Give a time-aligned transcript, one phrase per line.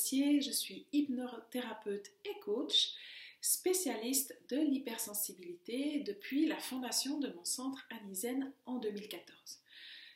[0.00, 2.92] Je suis hypnothérapeute et coach,
[3.40, 9.58] spécialiste de l'hypersensibilité depuis la fondation de mon centre Anisen en 2014.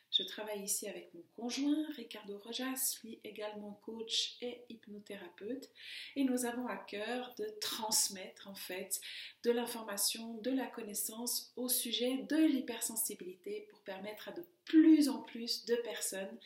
[0.09, 5.69] Je travaille ici avec mon conjoint, Ricardo Rojas, lui également coach et hypnothérapeute.
[6.15, 9.01] Et nous avons à cœur de transmettre en fait
[9.43, 15.19] de l'information, de la connaissance au sujet de l'hypersensibilité pour permettre à de plus en
[15.19, 16.37] plus de personnes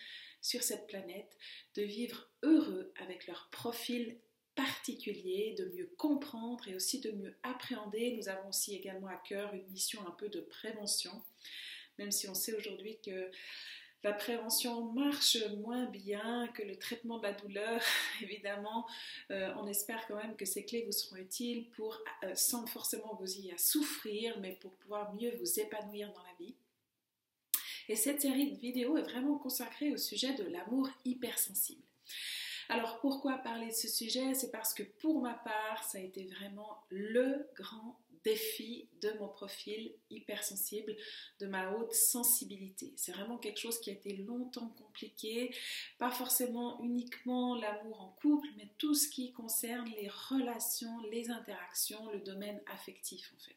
[0.47, 1.35] sur cette planète
[1.75, 4.17] de vivre heureux avec leur profil
[4.55, 8.15] particulier, de mieux comprendre et aussi de mieux appréhender.
[8.17, 11.21] Nous avons aussi également à cœur une mission un peu de prévention
[11.97, 13.29] même si on sait aujourd'hui que
[14.03, 17.81] la prévention marche moins bien que le traitement de la douleur,
[18.21, 18.87] évidemment,
[19.31, 23.15] euh, on espère quand même que ces clés vous seront utiles pour, euh, sans forcément
[23.19, 26.55] vous y souffrir, mais pour pouvoir mieux vous épanouir dans la vie.
[27.89, 31.83] Et cette série de vidéos est vraiment consacrée au sujet de l'amour hypersensible.
[32.69, 34.33] Alors pourquoi parler de ce sujet?
[34.33, 39.29] C'est parce que pour ma part, ça a été vraiment le grand défi de mon
[39.29, 40.97] profil hypersensible,
[41.39, 42.91] de ma haute sensibilité.
[42.97, 45.55] C'est vraiment quelque chose qui a été longtemps compliqué,
[45.97, 52.09] pas forcément uniquement l'amour en couple, mais tout ce qui concerne les relations, les interactions,
[52.11, 53.55] le domaine affectif en fait.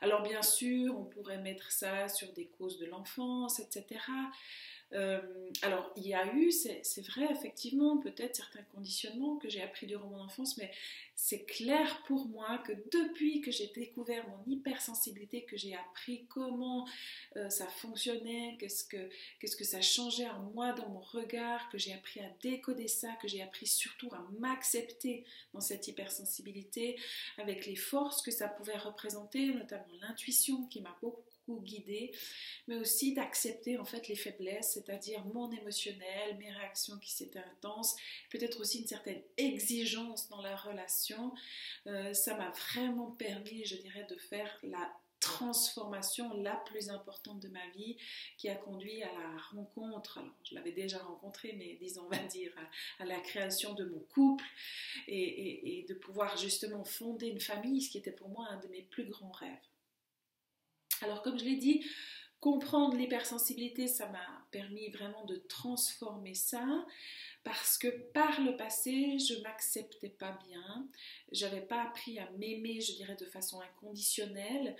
[0.00, 4.00] Alors bien sûr, on pourrait mettre ça sur des causes de l'enfance, etc.
[4.92, 5.20] Euh,
[5.62, 10.08] alors, il y a eu, c'est vrai, effectivement, peut-être certains conditionnements que j'ai appris durant
[10.08, 10.70] mon enfance, mais
[11.14, 16.88] c'est clair pour moi que depuis que j'ai découvert mon hypersensibilité, que j'ai appris comment
[17.36, 21.78] euh, ça fonctionnait, qu'est-ce que, qu'est-ce que ça changeait en moi, dans mon regard, que
[21.78, 26.98] j'ai appris à décoder ça, que j'ai appris surtout à m'accepter dans cette hypersensibilité,
[27.38, 32.12] avec les forces que ça pouvait représenter, notamment l'intuition qui m'a beaucoup guider,
[32.68, 37.96] mais aussi d'accepter en fait les faiblesses, c'est-à-dire mon émotionnel, mes réactions qui s'étaient intenses,
[38.30, 41.32] peut-être aussi une certaine exigence dans la relation.
[41.86, 47.48] Euh, ça m'a vraiment permis, je dirais, de faire la transformation la plus importante de
[47.48, 47.96] ma vie
[48.38, 52.22] qui a conduit à la rencontre, alors je l'avais déjà rencontré, mais disons, on va
[52.24, 52.52] dire,
[52.98, 54.44] à, la création de mon couple
[55.06, 58.82] et de pouvoir justement fonder une famille, ce qui était pour moi un de mes
[58.82, 59.58] plus grands rêves.
[61.02, 61.84] Alors comme je l'ai dit,
[62.40, 66.86] comprendre l'hypersensibilité, ça m'a permis vraiment de transformer ça
[67.42, 70.86] parce que par le passé, je m'acceptais pas bien,
[71.32, 74.76] j'avais pas appris à m'aimer, je dirais de façon inconditionnelle.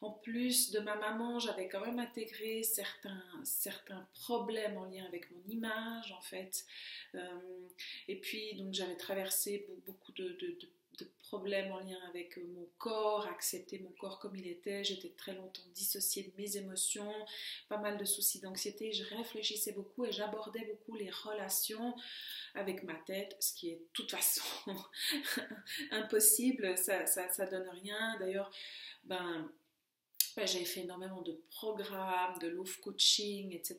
[0.00, 5.30] En plus de ma maman, j'avais quand même intégré certains, certains problèmes en lien avec
[5.32, 6.64] mon image, en fait.
[7.14, 7.68] Euh,
[8.06, 10.38] et puis, donc, j'avais traversé beaucoup de,
[11.18, 14.84] problèmes en lien avec euh, mon corps, accepter mon corps comme il était.
[14.84, 17.12] J'étais très longtemps dissociée de mes émotions,
[17.68, 18.92] pas mal de soucis d'anxiété.
[18.92, 21.94] Je réfléchissais beaucoup et j'abordais beaucoup les relations
[22.54, 24.42] avec ma tête, ce qui est de toute façon
[25.90, 28.18] impossible, ça, ça, ça donne rien.
[28.18, 28.50] D'ailleurs,
[29.04, 29.50] ben,
[30.44, 33.78] j'ai fait énormément de programmes, de love coaching, etc.,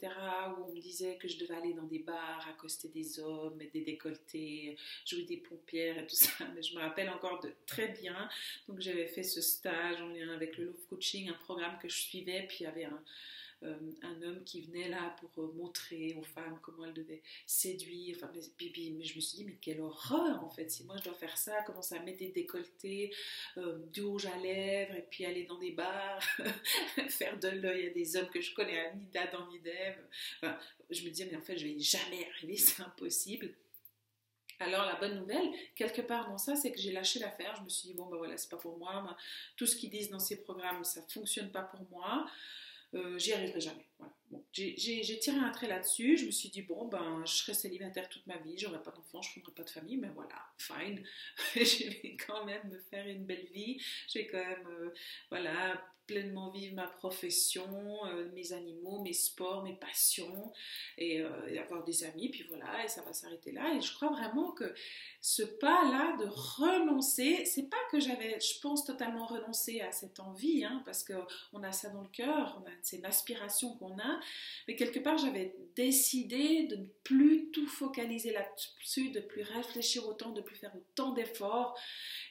[0.57, 3.73] où on me disait que je devais aller dans des bars, accoster des hommes, mettre
[3.73, 4.75] des décolletés,
[5.05, 6.31] jouer des pompières et tout ça.
[6.55, 8.27] Mais je me rappelle encore de très bien.
[8.67, 11.97] Donc j'avais fait ce stage en lien avec le love coaching, un programme que je
[11.97, 13.03] suivais, puis il y avait un,
[13.63, 18.15] un homme qui venait là pour euh, montrer aux femmes comment elles devaient séduire.
[18.17, 21.13] Enfin, mais, je me suis dit, mais quelle horreur en fait, si moi je dois
[21.13, 23.13] faire ça, commencer à mettre des décolletés,
[23.57, 26.21] euh, du rouge à lèvres, et puis aller dans des bars,
[27.09, 30.05] faire de l'œil à des hommes que je connais, à ni d'Adam ni d'Ève.
[30.41, 30.57] Enfin,
[30.89, 33.53] je me disais, mais en fait, je vais jamais arriver, c'est impossible.
[34.59, 37.55] Alors la bonne nouvelle, quelque part dans ça, c'est que j'ai lâché l'affaire.
[37.57, 39.15] Je me suis dit bon ben voilà, c'est pas pour moi.
[39.55, 42.25] Tout ce qu'ils disent dans ces programmes, ça fonctionne pas pour moi.
[42.93, 43.85] Euh, j'y arriverai jamais.
[44.29, 46.17] Bon, j'ai tiré un trait là-dessus.
[46.17, 49.21] Je me suis dit, bon, ben, je serai célibataire toute ma vie, j'aurai pas d'enfants,
[49.21, 51.03] je ne fondrai pas de famille, mais voilà, fine.
[51.55, 53.81] je vais quand même me faire une belle vie.
[54.13, 54.93] Je vais quand même, euh,
[55.29, 57.67] voilà, pleinement vivre ma profession,
[58.05, 60.51] euh, mes animaux, mes sports, mes passions,
[60.97, 63.73] et, et, avoir des amis, puis voilà, et ça va s'arrêter là.
[63.75, 64.73] Et je crois vraiment que
[65.21, 70.63] ce pas-là de renoncer, c'est pas que j'avais, je pense, totalement renoncé à cette envie,
[70.63, 74.19] hein, parce qu'on a ça dans le cœur, c'est une aspiration qu'on a,
[74.67, 80.31] mais quelque part j'avais décidé de ne plus tout focaliser là-dessus, de plus réfléchir autant,
[80.31, 81.77] de plus faire autant d'efforts,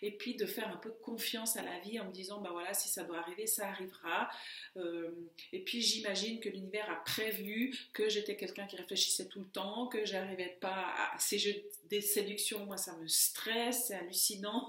[0.02, 2.74] et puis de faire un peu confiance à la vie en me disant, ben voilà,
[2.74, 4.28] si ça doit arriver, ça arrivera.
[4.76, 5.10] Euh,
[5.52, 9.86] et puis j'imagine que l'univers a prévu que j'étais quelqu'un qui réfléchissait tout le temps,
[9.86, 11.54] que j'arrivais pas à ces jeux
[11.88, 12.64] des séductions.
[12.66, 14.68] Moi, ça me stresse, c'est hallucinant.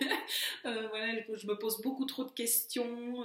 [0.64, 3.24] euh, voilà, je me pose beaucoup trop de questions.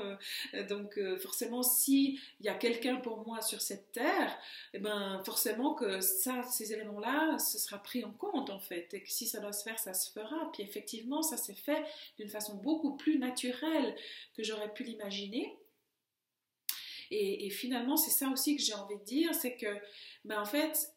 [0.54, 4.38] Euh, donc forcément, si il y a quelqu'un pour moi sur cette terre,
[4.74, 8.94] eh ben forcément que ça, ces éléments-là, ce sera pris en compte en fait.
[8.94, 10.52] Et que si ça doit se faire, ça se fera.
[10.54, 11.84] Puis effectivement, ça s'est fait
[12.18, 13.96] d'une façon beaucoup plus naturelle
[14.36, 15.11] que j'aurais pu l'imaginer.
[17.14, 19.78] Et, finalement, c'est ça aussi que j'ai envie de dire, c'est que,
[20.24, 20.96] ben en fait,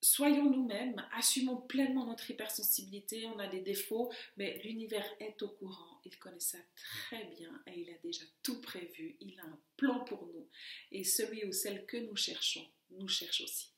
[0.00, 6.00] soyons nous-mêmes, assumons pleinement notre hypersensibilité, on a des défauts, mais l'univers est au courant,
[6.04, 10.00] il connaît ça très bien et il a déjà tout prévu, il a un plan
[10.00, 10.48] pour nous.
[10.90, 13.70] Et celui ou celle que nous cherchons, nous cherche aussi.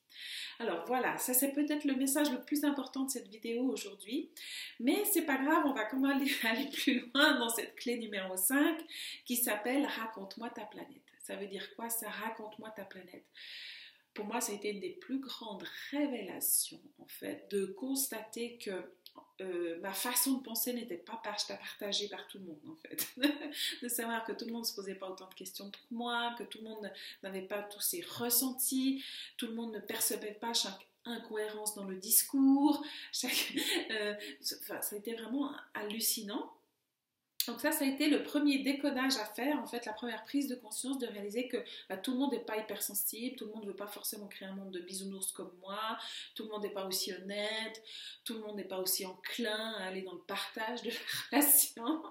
[0.59, 4.29] Alors voilà, ça c'est peut-être le message le plus important de cette vidéo aujourd'hui.
[4.79, 8.37] Mais c'est pas grave, on va quand même aller, plus loin dans cette clé numéro
[8.37, 8.79] 5
[9.25, 11.01] qui s'appelle Raconte-moi ta planète.
[11.19, 13.25] Ça veut dire quoi ça Raconte-moi ta planète
[14.13, 18.71] pour moi, ça a été une des plus grandes révélations, en fait, de constater que
[19.41, 23.07] euh, ma façon de penser n'était pas partagée par tout le monde, en fait.
[23.81, 26.35] de savoir que tout le monde ne se posait pas autant de questions que moi,
[26.37, 26.91] que tout le monde
[27.23, 29.03] n'avait pas tous ces ressentis,
[29.37, 32.83] tout le monde ne percevait pas chaque incohérence dans le discours.
[33.91, 36.53] Euh, ça a été vraiment hallucinant.
[37.47, 40.47] Donc ça, ça a été le premier décodage à faire, en fait, la première prise
[40.47, 41.57] de conscience de réaliser que
[41.89, 44.47] bah, tout le monde n'est pas hypersensible, tout le monde ne veut pas forcément créer
[44.47, 45.97] un monde de bisounours comme moi,
[46.35, 47.83] tout le monde n'est pas aussi honnête,
[48.23, 50.89] tout le monde n'est pas aussi enclin à aller dans le partage de
[51.31, 52.03] la relation,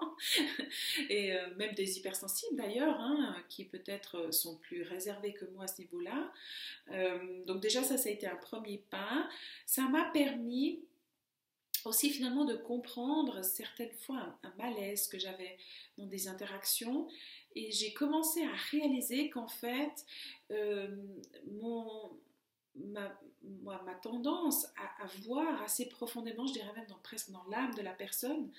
[1.09, 5.69] et euh, même des hypersensibles d'ailleurs, hein, qui peut-être sont plus réservés que moi à
[5.69, 6.33] ce niveau-là.
[6.93, 9.29] Euh, donc déjà, ça, ça a été un premier pas.
[9.67, 10.81] Ça m'a permis
[11.87, 15.57] aussi finalement de comprendre certaines fois un, malaise que j'avais
[15.99, 17.09] dans des interactions.
[17.55, 20.05] Et j'ai commencé à réaliser qu'en fait
[20.51, 20.97] euh,
[21.51, 22.11] mon,
[22.77, 23.19] ma,
[23.63, 28.51] ma, tendance à, voir assez profondément, je dirais même presque dans l'âme de la personne,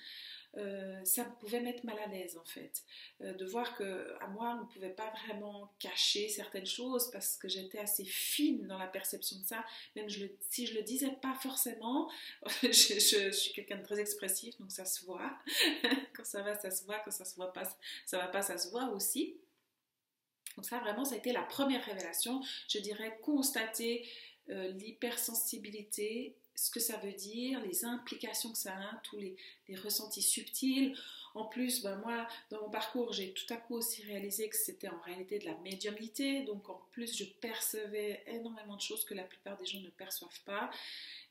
[0.58, 2.82] euh, ça pouvait mettre mal à l'aise en fait.
[3.22, 7.36] Euh, de voir que à moi, on ne pouvait pas vraiment cacher certaines choses parce
[7.36, 9.64] que j'étais assez fine dans la perception de ça.
[9.96, 10.08] Même
[10.50, 12.10] si je le disais pas forcément,
[12.62, 15.38] je, je, suis quelqu'un de très expressif, donc ça se voit.
[16.14, 16.98] quand ça va, ça se voit.
[17.00, 17.64] Quand ça se voit pas,
[18.04, 19.36] ça va pas, ça se voit aussi.
[20.56, 22.42] Donc ça, vraiment, ça a été la première révélation.
[22.68, 24.06] Je dirais constater
[24.50, 29.36] euh, l'hypersensibilité ce que ça veut dire, les implications que ça a, tous les,
[29.82, 30.94] ressentis subtils.
[31.34, 34.88] En plus, ben moi, dans mon parcours, j'ai tout à coup aussi réalisé que c'était
[34.88, 36.42] en réalité de la médiumnité.
[36.42, 40.42] Donc, en plus, je percevais énormément de choses que la plupart des gens ne perçoivent
[40.44, 40.70] pas.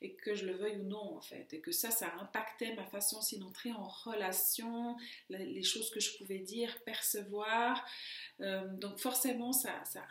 [0.00, 1.52] Et que je le veuille ou non, en fait.
[1.52, 4.96] Et que ça, ça impactait ma façon aussi d'entrer en relation,
[5.30, 7.86] les choses que je pouvais dire, percevoir.
[8.40, 10.02] Euh, donc, forcément, ça, ça,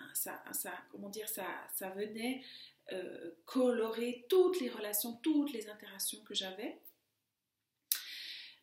[0.53, 2.41] ça, comment dire, ça, ça venait
[2.93, 6.79] euh, colorer toutes les relations, toutes les interactions que j'avais.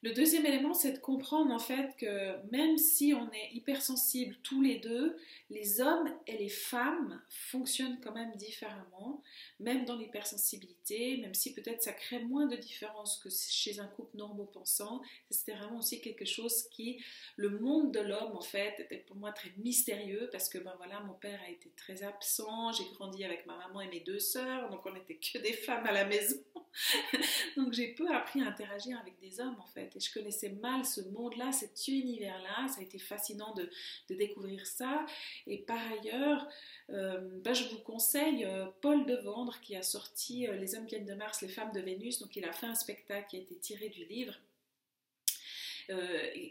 [0.02, 4.62] Le deuxième élément, c'est de comprendre en fait que même si on est hypersensible tous
[4.62, 5.16] les deux,
[5.50, 9.24] les hommes et les femmes fonctionnent quand même différemment,
[9.58, 14.16] même dans l'hypersensibilité, même si peut-être ça crée moins de différence que chez un couple
[14.18, 15.02] normaux-pensant.
[15.30, 17.02] C'était vraiment aussi quelque chose qui,
[17.34, 21.00] le monde de l'homme en fait, était pour moi très mystérieux parce que ben voilà,
[21.00, 24.70] mon père a été très absent, j'ai grandi avec ma maman et mes deux sœurs,
[24.70, 26.36] donc on n'était que des femmes à la maison.
[27.56, 30.84] donc j'ai peu appris à interagir avec des hommes en fait et je connaissais mal
[30.84, 32.68] ce monde-là, cet univers-là.
[32.68, 33.68] Ça a été fascinant de,
[34.14, 35.06] découvrir ça.
[35.46, 36.48] Et par ailleurs,
[36.90, 41.06] euh, bah, je vous conseille euh, Paul Devendre qui a sorti euh, Les hommes viennent
[41.06, 42.18] de Mars, les femmes de Vénus.
[42.18, 44.34] Donc il a fait un spectacle qui a été tiré du livre.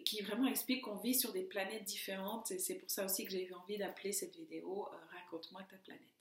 [0.03, 3.32] qui vraiment explique qu'on vit sur des planètes différentes et c'est pour ça aussi que
[3.32, 6.17] j'ai eu envie d'appeler cette vidéo Raconte-moi ta planète.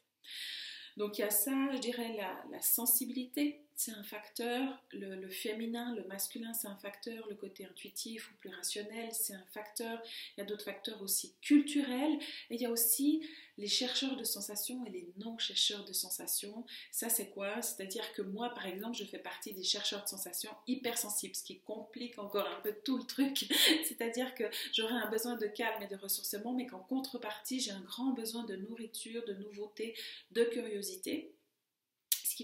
[0.97, 2.17] Donc il y a ça, je dirais,
[2.51, 8.31] la, sensibilité, c'est un facteur, le, féminin, le masculin, c'est un facteur, le côté intuitif
[8.31, 10.03] ou plus rationnel, c'est un facteur,
[10.37, 12.19] il y a d'autres facteurs aussi culturels,
[12.49, 13.23] et il y a aussi
[13.59, 16.65] les chercheurs de sensations et les non-chercheurs de sensations.
[16.91, 17.61] Ça, c'est quoi?
[17.63, 21.61] C'est-à-dire que moi, par exemple, je fais partie des chercheurs de sensations hypersensibles, ce qui
[21.61, 23.47] complique encore un peu tout le truc.
[23.87, 27.81] C'est-à-dire que j'aurais un besoin de calme et de ressourcement, mais qu'en contrepartie, j'ai un
[27.81, 29.95] grand besoin de nourriture, de nouveauté,
[30.33, 31.36] de curiosité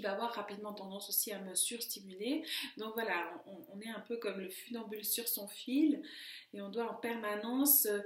[0.02, 2.44] va avoir rapidement tendance aussi à me surstimuler.
[2.76, 6.02] Donc voilà, on, on, est un peu comme le funambule sur son fil
[6.52, 8.00] et on doit en permanence euh,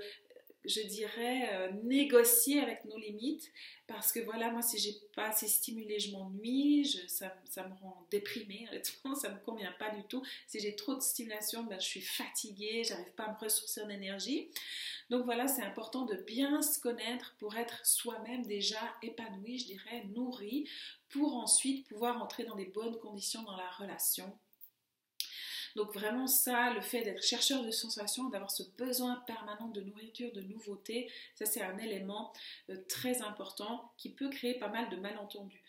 [0.67, 3.53] je dirais, euh, négocier avec nos limites.
[3.87, 8.07] Parce que voilà, moi, si j'ai pas assez stimulé, je m'ennuie, ça, ça, me rend
[8.11, 10.25] déprimée, honnêtement, ça me convient pas du tout.
[10.47, 13.89] Si j'ai trop de stimulation, ben, je suis fatiguée, j'arrive pas à me ressourcer en
[13.89, 14.51] énergie.
[15.09, 20.05] Donc voilà, c'est important de bien se connaître pour être soi-même déjà épanoui, je dirais,
[20.15, 20.69] nourri,
[21.09, 24.37] pour ensuite pouvoir entrer dans des bonnes conditions dans la relation
[25.77, 30.33] donc vraiment ça, le fait d'être chercheur de sensations, d'avoir ce besoin permanent de nourriture,
[30.33, 32.33] de nouveauté, ça c'est un élément
[32.71, 35.63] euh, très important qui peut créer pas mal de malentendus.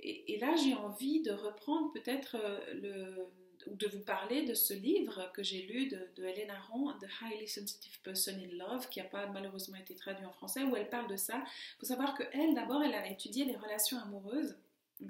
[0.00, 3.28] Et, là j'ai envie de reprendre peut-être euh, le
[3.66, 7.08] ou de vous parler de ce livre que j'ai lu de, de Hélène Aron, The
[7.20, 10.88] Highly Sensitive Person in Love, qui n'a pas malheureusement été traduit en français, où elle
[10.88, 11.38] parle de ça.
[11.38, 14.56] Il faut savoir qu'elle, d'abord, elle a étudié les relations amoureuses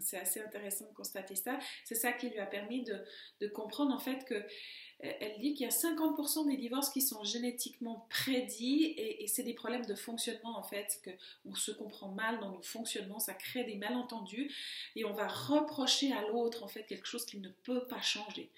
[0.01, 1.59] c'est assez intéressant de constater ça.
[1.85, 5.67] C'est ça qui lui a permis de, comprendre en fait que euh, elle dit qu'il
[5.67, 10.59] y a 50% des divorces qui sont génétiquement prédits et, c'est des problèmes de fonctionnement
[10.59, 11.01] en fait,
[11.45, 14.51] qu'on se comprend mal dans nos fonctionnements, ça crée des malentendus
[14.95, 18.51] et on va reprocher à l'autre en fait quelque chose qui ne peut pas changer.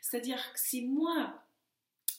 [0.00, 1.45] C'est-à-dire que si moi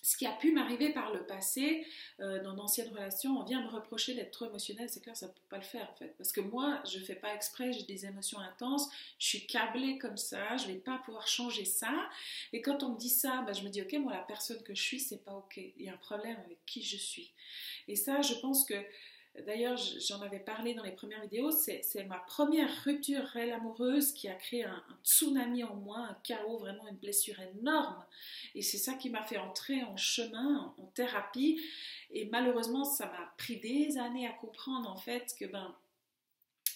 [0.01, 1.85] ce qui a pu m'arriver par le passé,
[2.19, 5.31] euh, dans d'anciennes relations, on vient me reprocher d'être trop émotionnel, c'est clair, ça ne
[5.31, 6.13] peut pas le faire en fait.
[6.17, 8.89] Parce que moi, je ne fais pas exprès, j'ai des émotions intenses,
[9.19, 12.09] je suis câblée comme ça, je ne vais pas pouvoir changer ça.
[12.53, 14.73] Et quand on me dit ça, bah, je me dis, ok, moi, la personne que
[14.73, 15.57] je suis, c'est pas ok.
[15.57, 17.31] Il y a un problème avec qui je suis.
[17.87, 18.75] Et ça, je pense que
[19.45, 24.27] D'ailleurs, j'en avais parlé dans les premières vidéos, c'est ma première rupture réelle amoureuse qui
[24.27, 28.03] a créé un, tsunami en moi, un chaos, vraiment une blessure énorme.
[28.55, 31.61] Et c'est ça qui m'a fait entrer en chemin, en, thérapie.
[32.09, 35.75] Et malheureusement, ça m'a pris des années à comprendre en fait que ben,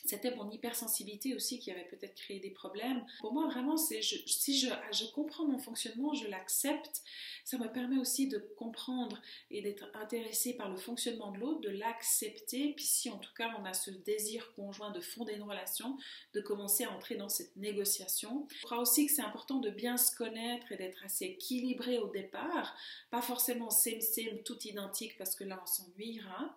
[0.05, 3.05] c'était mon hypersensibilité aussi qui avait peut-être créé des problèmes.
[3.19, 7.01] Pour moi, vraiment, c'est si je, je, comprends mon fonctionnement, je l'accepte,
[7.45, 11.69] ça me permet aussi de comprendre et d'être intéressé par le fonctionnement de l'autre, de
[11.69, 12.73] l'accepter.
[12.75, 15.97] Puis si en tout cas on a ce désir conjoint de fonder une relation,
[16.33, 18.47] de commencer à entrer dans cette négociation.
[18.49, 22.07] Je crois aussi que c'est important de bien se connaître et d'être assez équilibré au
[22.09, 22.75] départ,
[23.09, 26.55] pas forcément same same tout identique parce que là on s'ennuiera,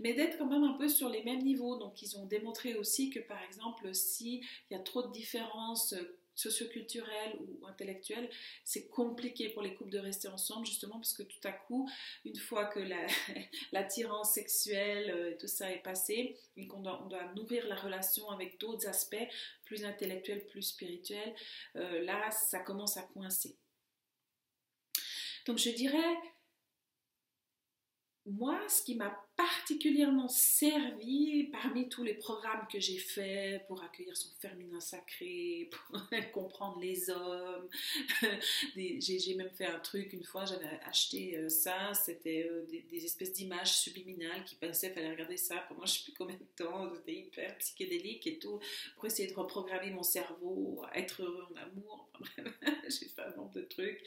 [0.00, 1.76] mais d'être quand même un peu sur les mêmes niveaux.
[1.78, 7.36] Donc ils ont démontré que par exemple, s'il y a trop de différences euh, socioculturelles
[7.40, 8.30] ou intellectuelles,
[8.64, 11.88] c'est compliqué pour les couples de rester ensemble justement parce que tout à coup,
[12.24, 12.80] une fois que
[13.72, 18.30] l'attirance sexuelle et euh, tout ça est passé et qu'on doit, doit, nourrir la relation
[18.30, 19.28] avec d'autres aspects
[19.64, 21.34] plus intellectuels, plus spirituels,
[21.76, 23.56] euh, là, ça commence à coincer.
[25.46, 26.16] Donc je dirais,
[28.26, 34.16] moi, ce qui m'a particulièrement servi parmi tous les programmes que j'ai faits pour accueillir
[34.16, 37.68] son féminin sacré, pour comprendre les hommes.
[38.76, 43.32] j'ai même fait un truc une fois, j'avais acheté euh, ça, c'était euh, des, espèces
[43.32, 47.14] d'images subliminales qui pensaient fallait regarder ça pendant je sais plus combien de temps, c'était
[47.14, 48.60] hyper psychédélique et tout,
[48.94, 52.08] pour essayer de reprogrammer mon cerveau, être heureux en amour.
[52.84, 54.00] j'ai fait un nombre de trucs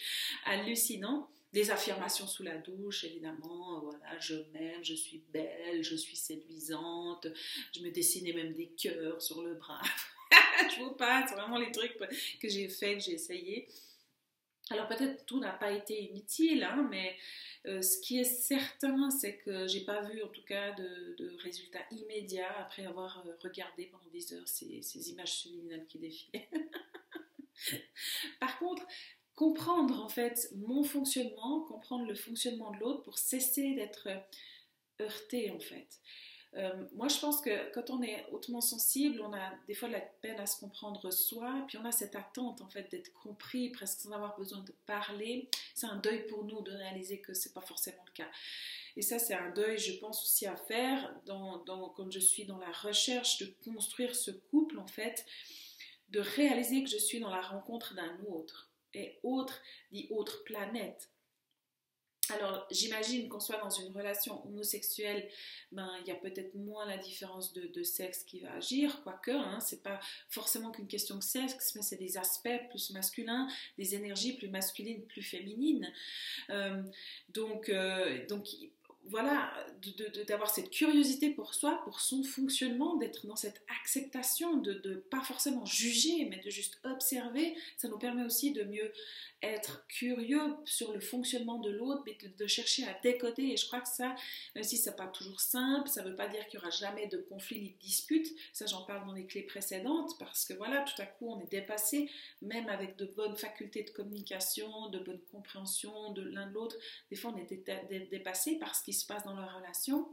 [0.45, 3.79] hallucinants des affirmations sous la douche, évidemment.
[3.79, 7.27] Voilà, je m'aime, je suis belle, je suis séduisante.
[7.73, 9.81] Je me dessinais même des cœurs sur le bras.
[10.69, 11.97] je vous passe vraiment les trucs
[12.41, 13.69] que j'ai fait, que j'ai essayé.
[14.69, 17.15] Alors peut-être tout n'a pas été inutile, hein, mais
[17.67, 21.85] euh, ce qui est certain, c'est que j'ai pas vu en tout cas de, résultats
[21.91, 26.49] immédiats après avoir euh, regardé pendant des heures ces, ces images subliminales qui défilaient.
[28.41, 28.85] Par contre,
[29.35, 34.07] comprendre en fait mon fonctionnement, comprendre le fonctionnement de l'autre pour cesser d'être
[35.01, 35.99] heurté en fait.
[36.57, 39.93] Euh, moi, je pense que quand on est hautement sensible, on a des fois de
[39.93, 43.71] la peine à se comprendre soi, puis on a cette attente en fait d'être compris,
[43.71, 45.49] presque sans avoir besoin de parler.
[45.73, 48.29] C'est un deuil pour nous de réaliser que c'est pas forcément le cas.
[48.95, 52.71] Et ça, c'est un deuil, je pense aussi à faire quand je suis dans la
[52.71, 55.25] recherche de construire ce couple en fait,
[56.09, 58.71] de réaliser que je suis dans la rencontre d'un autre
[59.23, 59.61] autre
[59.91, 61.09] dit autre planète.
[62.29, 65.29] Alors, j'imagine qu'on soit dans une relation homosexuelle,
[65.71, 69.59] ben, il y a peut-être moins la différence de, sexe qui va agir, quoique, hein,
[69.59, 69.99] c'est pas
[70.29, 73.47] forcément qu'une question de sexe, mais c'est des aspects plus masculins,
[73.77, 75.91] des énergies plus masculines, plus féminines.
[76.49, 76.81] Euh,
[77.29, 78.47] donc, euh, donc,
[79.07, 79.53] voilà,
[80.27, 85.21] d'avoir cette curiosité pour soi, pour son fonctionnement, d'être dans cette acceptation, de ne pas
[85.21, 88.91] forcément juger, mais de juste observer, ça nous permet aussi de mieux
[89.45, 93.43] être curieux sur le fonctionnement de l'autre, mais de, chercher à décoder.
[93.43, 94.15] Et je crois que ça,
[94.55, 97.07] même si c'est pas toujours simple, ça ne veut pas dire qu'il y aura jamais
[97.07, 98.27] de conflit ni de dispute.
[98.53, 101.51] Ça, j'en parle dans les clés précédentes, parce que voilà, tout à coup, on est
[101.51, 102.09] dépassé,
[102.41, 106.77] même avec de bonnes facultés de communication, de bonne compréhension de l'un de l'autre.
[107.09, 110.07] Des fois, on est dépassé parce qu'il se passe dans leur relation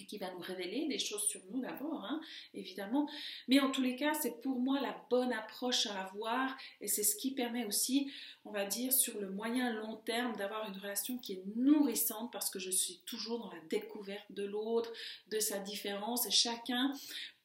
[0.00, 2.20] et qui va nous révéler des choses sur nous d'abord, hein,
[2.52, 3.08] évidemment.
[3.48, 7.02] Mais en tous les cas, c'est pour moi la bonne approche à avoir et c'est
[7.02, 8.10] ce qui permet aussi,
[8.44, 12.50] on va dire, sur le moyen long terme, d'avoir une relation qui est nourrissante parce
[12.50, 14.92] que je suis toujours dans la découverte de l'autre,
[15.30, 16.92] de sa différence et chacun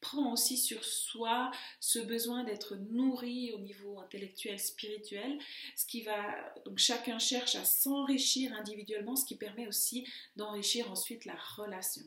[0.00, 5.38] prend aussi sur soi ce besoin d'être nourri au niveau intellectuel, spirituel,
[5.76, 11.24] ce qui va donc chacun cherche à s'enrichir individuellement, ce qui permet aussi d'enrichir ensuite
[11.24, 12.02] la relation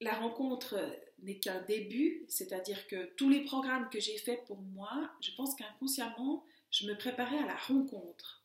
[0.00, 0.76] la rencontre
[1.20, 5.54] n'est qu'un début, c'est-à-dire que tous les programmes que j'ai faits pour moi, je pense
[5.54, 8.44] qu'inconsciemment, je me préparais à la rencontre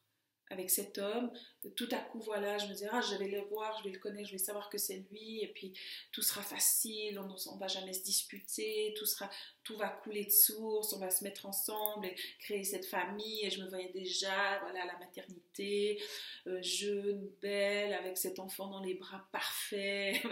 [0.50, 1.32] avec cet homme.
[1.76, 4.00] Tout à coup, voilà, je me disais, ah, je vais le voir, je vais le
[4.00, 5.74] connaître, je vais savoir que c'est lui, et puis
[6.12, 9.30] tout sera facile, on ne va jamais se disputer, tout, sera,
[9.64, 13.46] tout va couler de source, on va se mettre ensemble et créer cette famille.
[13.46, 16.02] Et je me voyais déjà, voilà, la maternité,
[16.48, 20.20] euh, jeune, belle, avec cet enfant dans les bras parfait.
[20.24, 20.30] vous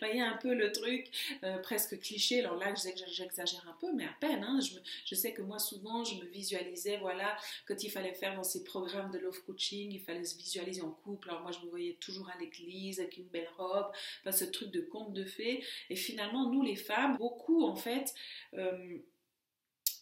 [0.00, 1.08] voyez un peu le truc
[1.44, 2.40] euh, presque cliché.
[2.40, 4.42] Alors là, j'exagère un peu, mais à peine.
[4.42, 4.58] Hein.
[4.60, 4.74] je,
[5.06, 7.36] je, sais que moi, souvent, je me visualisais, voilà,
[7.68, 10.90] quand il fallait faire dans ces programmes de love coaching, il fallait se visualiser en
[10.90, 11.30] couple.
[11.30, 13.90] Alors moi, je me voyais toujours à l'église avec une belle robe,
[14.24, 15.64] pas ce truc de conte de fées.
[15.90, 18.14] Et finalement, nous, les femmes, beaucoup, en fait,
[18.54, 18.98] euh,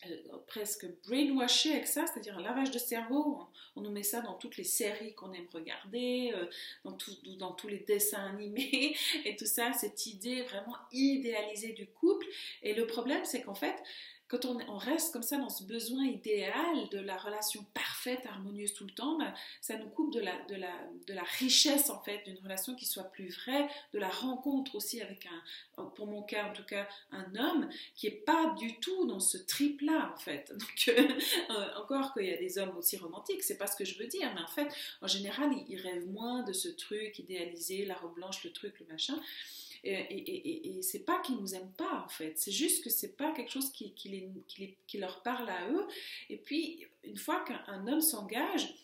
[0.06, 3.38] euh, presque brainwashé avec ça, c'est-à-dire un lavage de cerveau.
[3.76, 6.46] On, nous met ça dans toutes les séries qu'on aime regarder, euh,
[6.84, 6.96] dans,
[7.38, 12.26] dans tous les dessins animés et tout ça, cette idée vraiment idéalisée du couple.
[12.62, 13.76] Et le problème, c'est qu'en fait,
[14.32, 18.86] quand on, reste comme ça dans ce besoin idéal de la relation parfaite, harmonieuse tout
[18.86, 23.04] le temps, ben, ça nous coupe de la, richesse en fait d'une relation qui soit
[23.04, 25.28] plus vraie, de la rencontre aussi avec
[25.76, 29.20] un, pour mon cas en tout cas, un homme qui est pas du tout dans
[29.20, 30.50] ce trip-là en fait.
[30.58, 33.98] Donc euh, encore qu'il y a des hommes aussi romantiques, c'est pas ce que je
[33.98, 34.68] veux dire, mais en fait,
[35.02, 38.86] en général, ils rêvent moins de ce truc idéalisé, la robe blanche, le truc, le
[38.86, 39.20] machin.
[39.84, 43.32] Et, et, c'est pas qu'ils nous aiment pas en fait, c'est juste que c'est pas
[43.32, 45.88] quelque chose qui, les, qui, leur parle à eux.
[46.30, 48.74] Et puis, une fois qu'un homme s'engage,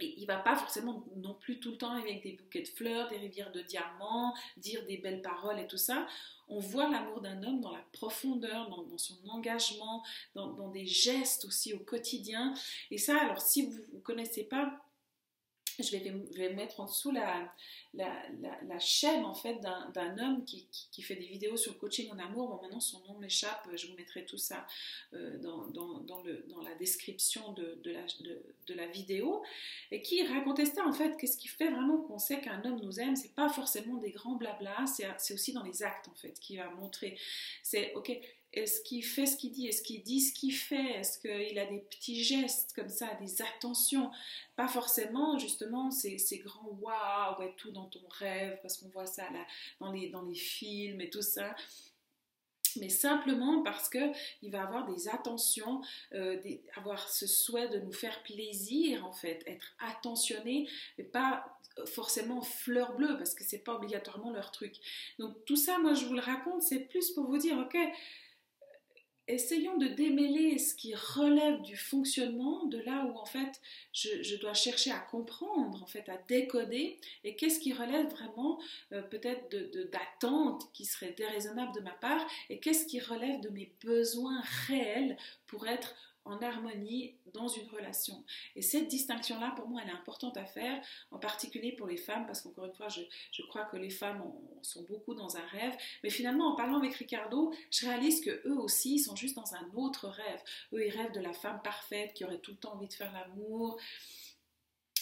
[0.00, 3.16] il va pas forcément non plus tout le temps avec des bouquets de fleurs, des
[3.16, 6.06] rivières de diamants, dire des belles paroles et tout ça.
[6.48, 10.86] On voit l'amour d'un homme dans la profondeur, dans, dans son engagement, dans, dans, des
[10.86, 12.54] gestes aussi au quotidien.
[12.90, 14.85] Et ça, alors si vous ne connaissez pas,
[15.82, 17.52] je vais, mettre en dessous la,
[18.78, 20.66] chaîne en fait d'un homme qui,
[21.02, 22.48] fait des vidéos sur le coaching en amour.
[22.48, 24.66] Bon, maintenant son nom m'échappe, je vous mettrai tout ça
[25.12, 28.02] euh, dans, la description de, de, la,
[28.66, 29.42] de, la, vidéo,
[29.90, 31.16] et qui racontait ça en fait.
[31.16, 34.36] Qu'est-ce qui fait vraiment qu'on sait qu'un homme nous aime C'est pas forcément des grands
[34.36, 37.18] blabla, c'est aussi dans les actes en fait qui va montrer.
[37.62, 38.18] C'est ok,
[38.52, 39.66] est-ce qu'il fait ce qu'il dit?
[39.66, 40.98] Est-ce qu'il dit ce qu'il fait?
[40.98, 44.10] Est-ce qu'il a des petits gestes comme ça, des attentions?
[44.56, 49.06] Pas forcément, justement, ces, ces grands waouh, ouais, tout dans ton rêve, parce qu'on voit
[49.06, 49.46] ça là,
[49.80, 51.54] dans, les, dans les films et tout ça.
[52.78, 55.82] Mais simplement parce que il va avoir des attentions,
[56.12, 56.38] euh,
[56.74, 62.94] avoir ce souhait de nous faire plaisir en fait, être attentionné, mais pas forcément fleur
[62.96, 64.76] bleue parce que c'est pas obligatoirement leur truc.
[65.18, 67.76] Donc tout ça, moi je vous le raconte, c'est plus pour vous dire, ok,
[69.28, 73.60] essayons de démêler ce qui relève du fonctionnement, de là où en fait
[73.92, 78.60] je, dois chercher à comprendre, en fait à décoder, et qu'est-ce qui relève vraiment
[78.92, 79.50] euh, peut-être
[79.90, 85.16] d'attentes qui seraient déraisonnables de ma part, et qu'est-ce qui relève de mes besoins réels
[85.46, 85.94] pour être
[86.26, 88.24] en harmonie dans une relation.
[88.54, 92.26] Et cette distinction-là, pour moi, elle est importante à faire, en particulier pour les femmes,
[92.26, 94.22] parce qu'encore une fois, je, crois que les femmes
[94.62, 95.76] sont beaucoup dans un rêve.
[96.02, 99.70] Mais finalement, en parlant avec Ricardo, je réalise que eux aussi sont juste dans un
[99.74, 100.42] autre rêve.
[100.72, 103.12] Eux, ils rêvent de la femme parfaite qui aurait tout le temps envie de faire
[103.12, 103.78] l'amour,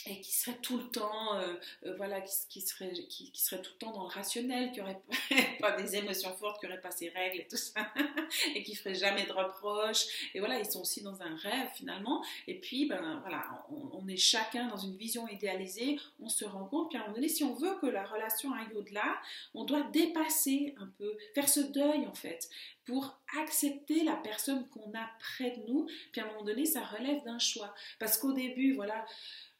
[0.06, 1.54] et qui serait tout le temps, euh,
[1.86, 5.00] euh, voilà, qui, serait, qui, serait tout le temps dans le rationnel, qui aurait
[5.60, 7.92] pas des émotions fortes, qui aurait pas ses règles et tout ça,
[8.54, 10.30] et qui ferait jamais de reproches.
[10.34, 12.24] Et voilà, ils sont aussi dans un rêve finalement.
[12.46, 15.98] Et puis, ben voilà, on, est chacun dans une vision idéalisée.
[16.20, 18.74] On se rend compte qu'à un moment donné, si on veut que la relation aille
[18.74, 19.18] au-delà,
[19.54, 22.50] on doit dépasser un peu, faire ce deuil en fait,
[22.84, 25.86] pour accepter la personne qu'on a près de nous.
[26.12, 27.74] Puis à un moment donné, ça relève d'un choix.
[27.98, 29.06] Parce qu'au début, voilà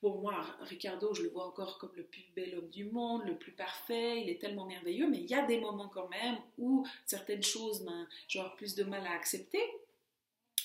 [0.05, 3.39] Bon, moi, Ricardo, je le vois encore comme le plus bel homme du monde, le
[3.39, 6.87] plus parfait, il est tellement merveilleux, mais il y a des moments quand même où
[7.07, 9.63] certaines choses, ben, j'aurai plus de mal à accepter.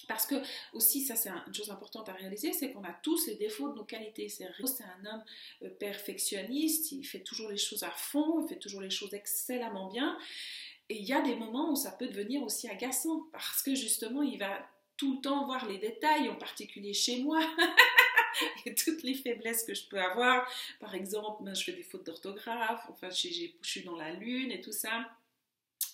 [0.09, 0.35] Parce que
[0.73, 3.75] aussi, ça c'est une chose importante à réaliser, c'est qu'on a tous les défauts de
[3.75, 4.27] nos qualités.
[4.27, 5.23] C'est un homme
[5.63, 9.87] euh, perfectionniste, il fait toujours les choses à fond, il fait toujours les choses excellemment
[9.89, 10.17] bien.
[10.89, 14.21] Et il y a des moments où ça peut devenir aussi agaçant, parce que justement,
[14.21, 17.39] il va tout le temps voir les détails, en particulier chez moi.
[18.65, 20.47] et toutes les faiblesses que je peux avoir.
[20.79, 24.61] Par exemple, ben, je fais des fautes d'orthographe, enfin, je suis dans la lune et
[24.61, 25.09] tout ça.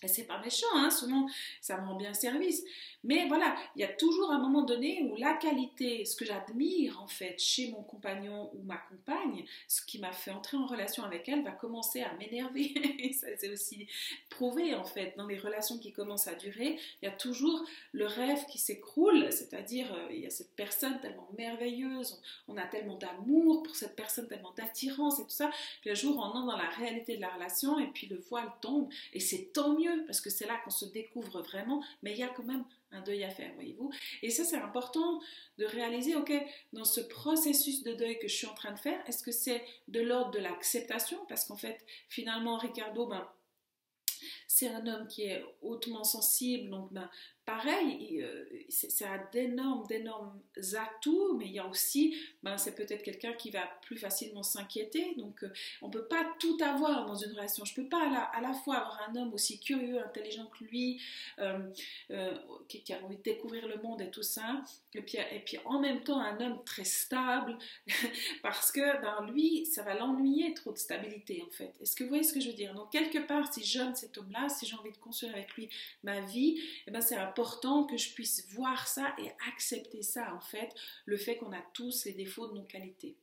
[0.03, 1.27] Et c'est pas méchant, hein, souvent
[1.61, 2.63] ça me rend bien service.
[3.03, 6.99] Mais voilà, il y a toujours un moment donné où la qualité, ce que j'admire
[7.01, 11.03] en fait chez mon compagnon ou ma compagne, ce qui m'a fait entrer en relation
[11.03, 12.73] avec elle, va commencer à m'énerver.
[12.99, 13.87] Et ça c'est aussi
[14.29, 16.79] prouvé en fait dans les relations qui commencent à durer.
[17.01, 20.99] Il y a toujours le rêve qui s'écroule, c'est-à-dire euh, il y a cette personne
[20.99, 25.51] tellement merveilleuse, on, a tellement d'amour pour cette personne, tellement d'attirance et tout ça.
[25.81, 28.51] Puis un jour on entre dans la réalité de la relation et puis le voile
[28.61, 32.19] tombe et c'est tant mieux parce que c'est là qu'on se découvre vraiment, mais il
[32.19, 33.91] y a quand même un deuil à faire, voyez-vous.
[34.21, 35.21] Et ça, c'est important
[35.57, 36.31] de réaliser, ok,
[36.73, 39.63] dans ce processus de deuil que je suis en train de faire, est-ce que c'est
[39.87, 41.25] de l'ordre de l'acceptation?
[41.27, 43.27] Parce qu'en fait, finalement, Ricardo, ben,
[44.47, 47.09] c'est un homme qui est hautement sensible, donc ben,
[47.45, 50.41] pareil, euh, ça a d'énormes, d'énormes
[50.73, 55.13] atouts, mais il y a aussi, ben, c'est peut-être quelqu'un qui va plus facilement s'inquiéter.
[55.15, 57.63] Donc, euh, on ne peut pas tout avoir dans une relation.
[57.63, 61.01] Je ne peux pas à la, fois avoir un homme aussi curieux, intelligent que lui,
[61.39, 61.71] euh,
[62.67, 64.61] qui, a envie de découvrir le monde et tout ça,
[64.93, 67.57] et puis, et puis en même temps un homme très stable,
[68.41, 71.73] parce que ben, lui, ça va l'ennuyer trop de stabilité en fait.
[71.81, 72.73] Est-ce que vous voyez ce que je veux dire?
[72.73, 75.69] Donc, quelque part, si j'aime cet homme-là, si j'ai envie de construire avec lui
[76.03, 80.39] ma vie, eh ben, c'est important que je puisse voir ça et accepter ça, en
[80.39, 80.73] fait,
[81.05, 83.17] le fait qu'on a tous les défauts de nos qualités.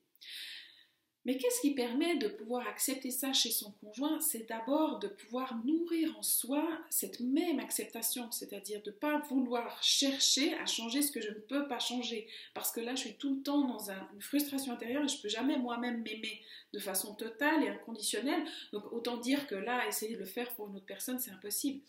[1.24, 4.18] Mais qu'est-ce qui permet de pouvoir accepter ça chez son conjoint?
[4.20, 9.80] C'est d'abord de pouvoir nourrir en soi cette même acceptation, c'est-à-dire de ne pas vouloir
[9.82, 12.26] chercher à changer ce que je ne peux pas changer.
[12.54, 15.22] Parce que là, je suis tout le temps dans une frustration intérieure et je ne
[15.22, 16.42] peux jamais moi-même m'aimer
[16.74, 18.44] de façon totale et inconditionnelle.
[18.72, 21.82] Donc autant dire que là, essayer de le faire pour une autre personne, c'est impossible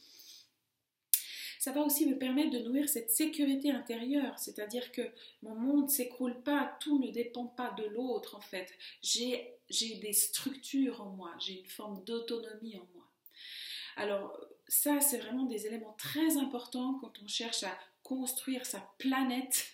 [1.63, 5.01] ça va aussi me permettre de nourrir cette sécurité intérieure, c'est-à-dire que
[5.43, 8.67] mon monde ne s'écroule pas, tout ne dépend pas de l'autre en fait.
[9.01, 13.07] J'ai, j'ai des structures en moi, j'ai une forme d'autonomie en moi.
[13.95, 19.71] Alors ça, c'est vraiment des éléments très importants quand on cherche à construire sa planète,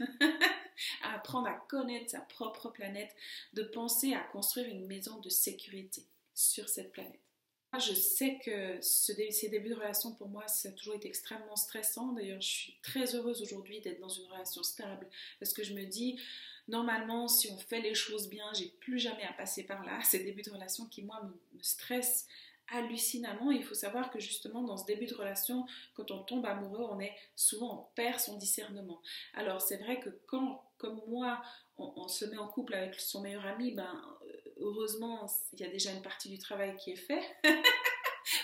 [1.01, 3.15] à apprendre à connaître sa propre planète,
[3.53, 6.03] de penser à construire une maison de sécurité
[6.35, 7.28] sur cette planète.
[7.77, 12.13] Je sais que ces débuts de relation, pour moi, ça a toujours été extrêmement stressant.
[12.13, 15.07] D'ailleurs, je suis très heureuse aujourd'hui d'être dans une relation stable
[15.39, 16.19] parce que je me dis,
[16.67, 19.99] normalement, si on fait les choses bien, j'ai plus jamais à passer par là.
[20.03, 22.25] Ces débuts de relation qui, moi, me, stressent
[22.69, 23.51] hallucinamment.
[23.51, 26.99] Il faut savoir que justement, dans ce début de relation, quand on tombe amoureux, on
[26.99, 28.99] est souvent, on perd son discernement.
[29.35, 31.41] Alors, c'est vrai que quand, comme moi,
[31.77, 34.17] on, on, se met en couple avec son meilleur ami, ben
[34.59, 37.21] heureusement, il y a déjà une partie du travail qui est fait.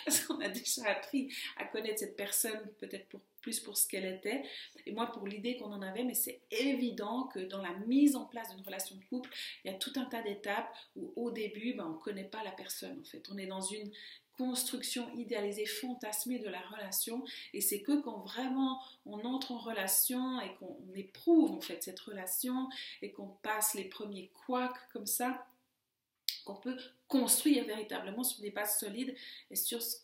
[0.05, 4.43] parce qu'on a déjà appris à connaître cette personne peut-être plus pour ce qu'elle était
[4.85, 8.25] et moi pour l'idée qu'on en avait mais c'est évident que dans la mise en
[8.25, 9.29] place d'une relation de couple
[9.63, 12.43] il y a tout un tas d'étapes où au début ben, on ne connaît pas
[12.43, 13.91] la personne en fait on est dans une
[14.37, 17.23] construction idéalisée, fantasmée de la relation.
[17.53, 21.99] Et c'est que quand vraiment on entre en relation et qu'on éprouve en fait cette
[21.99, 22.67] relation
[23.01, 25.45] et qu'on passe les premiers couacs comme ça,
[26.45, 26.77] qu'on peut
[27.07, 29.15] construire véritablement sur des bases solides
[29.51, 29.97] et sur ce,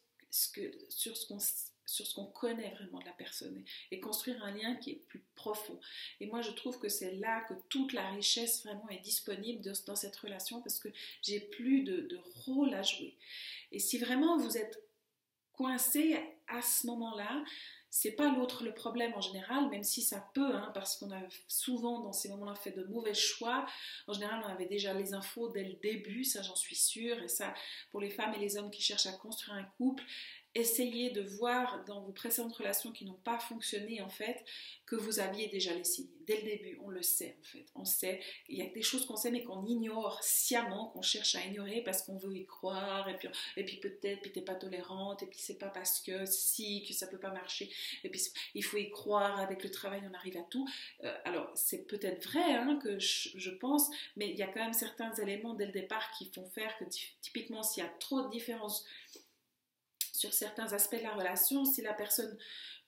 [2.16, 5.80] qu'on connaît vraiment de la personne et construire un lien qui est plus profond.
[6.20, 9.96] Et moi, je trouve que c'est là que toute la richesse vraiment est disponible dans
[9.96, 10.90] cette relation parce que
[11.22, 13.16] j'ai plus de, de rôle à jouer.
[13.72, 14.84] Et si vraiment vous êtes
[15.54, 17.44] coincé à ce moment-là,
[17.94, 21.20] c'est pas l'autre le problème en général, même si ça peut, hein, parce qu'on a
[21.50, 23.66] souvent dans ces moments-là fait de mauvais choix.
[24.08, 27.28] En général, on avait déjà les infos dès le début, ça j'en suis sûre, et
[27.28, 27.54] ça
[27.92, 30.04] pour les femmes et les hommes qui cherchent à construire un couple,
[30.54, 34.44] essayez de voir dans vos précédentes relations qui n'ont pas fonctionné en fait
[34.86, 36.10] que vous aviez déjà les signes.
[36.28, 37.66] Dès le début, on le sait en fait.
[37.76, 41.36] On sait, il y a des choses qu'on sait mais qu'on ignore sciemment, qu'on cherche
[41.36, 44.56] à ignorer parce qu'on veut y croire et puis, et puis peut-être, puis t'es pas
[44.56, 47.70] tolérante et puis c'est pas parce que si, que ça peut pas marcher
[48.04, 48.22] et puis
[48.54, 50.68] il faut y croire, avec le travail on arrive à tout.
[51.04, 54.62] Euh, alors c'est peut-être vrai hein, que je, je, pense, mais il y a quand
[54.62, 56.86] même certains éléments dès le départ qui font faire que
[57.22, 58.86] typiquement s'il y a trop de différences
[60.22, 62.38] sur certains aspects de la relation, si la personne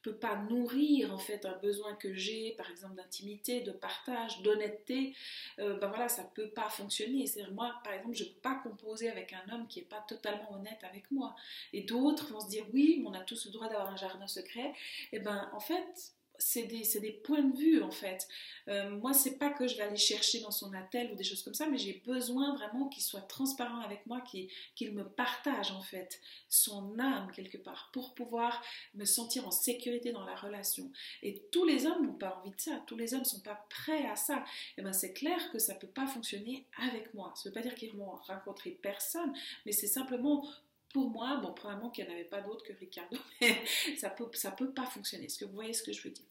[0.03, 5.15] peut pas nourrir en fait un besoin que j'ai, par exemple d'intimité, de partage, d'honnêteté,
[5.59, 7.25] euh, ben voilà, ça peut pas fonctionner.
[7.25, 10.51] C'est moi, par exemple, je peux pas composer avec un homme qui est pas totalement
[10.51, 11.35] honnête avec moi.
[11.71, 14.73] Et d'autres vont se dire oui, on a tous le droit d'avoir un jardin secret.
[15.13, 16.13] Et ben en fait,
[16.43, 18.27] c'est des, points de vue en fait.
[18.67, 21.41] Euh, moi, c'est pas que je vais aller chercher dans son attel ou des choses
[21.43, 25.81] comme ça, mais j'ai besoin vraiment qu'il soit transparent avec moi, qu'il me partage en
[25.81, 28.61] fait son âme quelque part pour pouvoir
[28.93, 30.91] me sentir en sécurité dans la relation.
[31.21, 33.65] Et tous les hommes n'ont pas envie de ça, tous les hommes ne sont pas
[33.69, 34.37] prêts à ça.
[34.37, 37.33] Et eh ben c'est clair que ça peut pas fonctionner avec moi.
[37.35, 39.33] Ça veut pas dire qu'ils vont rencontrer personne,
[39.65, 40.45] mais c'est simplement
[40.93, 43.65] pour moi, bon, probablement qu'il n'y en avait pas d'autres que Ricardo, mais
[43.97, 45.25] ça peut, peut pas fonctionner.
[45.25, 46.25] Est-ce que vous voyez ce que je veux dire?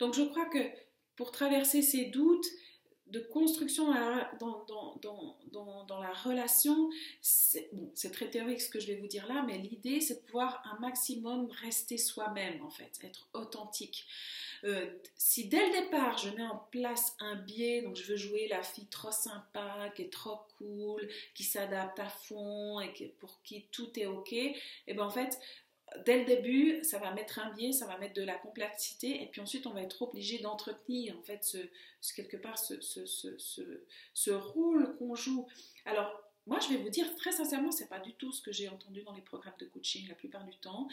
[0.00, 0.58] Donc, je crois que
[1.16, 2.46] pour traverser ces doutes
[3.06, 3.92] de construction
[4.40, 4.98] dans, dans,
[5.52, 9.58] dans, dans la relation, c'est très théorique ce que je vais vous dire là, mais
[9.58, 14.06] l'idée, c'est de pouvoir un maximum rester soi-même, en fait, être authentique.
[14.64, 18.48] Euh, si dès le départ je mets en place un biais, donc je veux jouer
[18.48, 23.66] la fille trop sympa, qui est trop cool, qui s'adapte à fond et pour qui
[23.70, 24.54] tout est ok, et
[24.88, 25.38] ben en fait
[26.04, 29.26] dès le début, ça va mettre un biais, ça va mettre de la complexité, et
[29.26, 31.44] puis ensuite on va être obligé d'entretenir en fait
[32.14, 35.46] quelque part ce, rôle qu'on joue.
[35.84, 38.68] Alors moi, je vais vous dire très sincèrement, c'est pas du tout ce que j'ai
[38.68, 40.86] entendu dans les programmes de coaching la plupart du temps.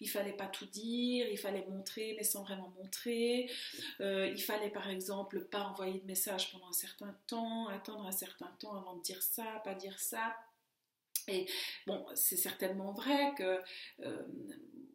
[0.00, 3.50] Il fallait pas tout dire, il fallait montrer, mais sans vraiment montrer.
[4.00, 8.12] Euh, il fallait par exemple pas envoyer de message pendant un certain temps, attendre un
[8.12, 10.36] certain temps avant de dire ça, pas dire ça.
[11.28, 11.46] Et
[11.86, 13.60] bon, c'est certainement vrai que
[14.04, 14.22] euh,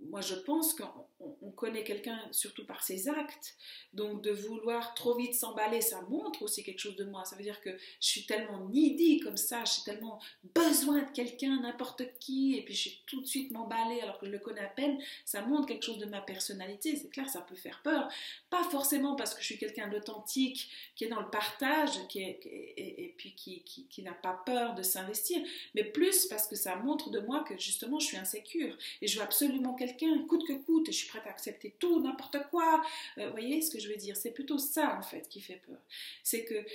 [0.09, 0.73] moi je pense
[1.17, 3.56] qu'on connaît quelqu'un surtout par ses actes,
[3.93, 7.23] donc de vouloir trop vite s'emballer, ça montre aussi quelque chose de moi.
[7.25, 10.19] Ça veut dire que je suis tellement needy comme ça, j'ai tellement
[10.56, 14.25] besoin de quelqu'un, n'importe qui, et puis je suis tout de suite m'emballer alors que
[14.25, 14.97] je le connais à peine.
[15.23, 18.10] Ça montre quelque chose de ma personnalité, c'est clair, ça peut faire peur.
[18.49, 22.39] Pas forcément parce que je suis quelqu'un d'authentique, qui est dans le partage, qui est,
[22.78, 25.41] et, puis qui, qui, qui n'a pas peur de s'investir,
[25.73, 29.17] mais plus parce que ça montre de moi que justement je suis insécure et je
[29.17, 32.81] veux absolument quelqu'un, coûte que coûte, et je suis prête à accepter tout, n'importe quoi.
[33.17, 34.15] Euh, vous voyez ce que je veux dire?
[34.15, 35.79] C'est plutôt ça en fait qui fait peur.
[36.23, 36.65] C'est que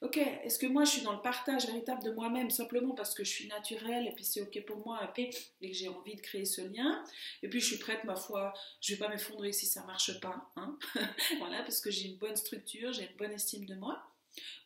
[0.00, 3.24] ok, est-ce que moi je suis dans le partage véritable de moi-même simplement parce que
[3.24, 5.36] je suis naturelle et puis c'est ok pour moi et que
[5.72, 7.02] j'ai envie de créer ce lien?
[7.42, 10.50] Et puis je suis prête, ma foi, je vais pas m'effondrer si ça marche pas,
[10.56, 10.78] hein
[11.38, 14.02] voilà, parce que j'ai une bonne structure, j'ai une bonne estime de moi.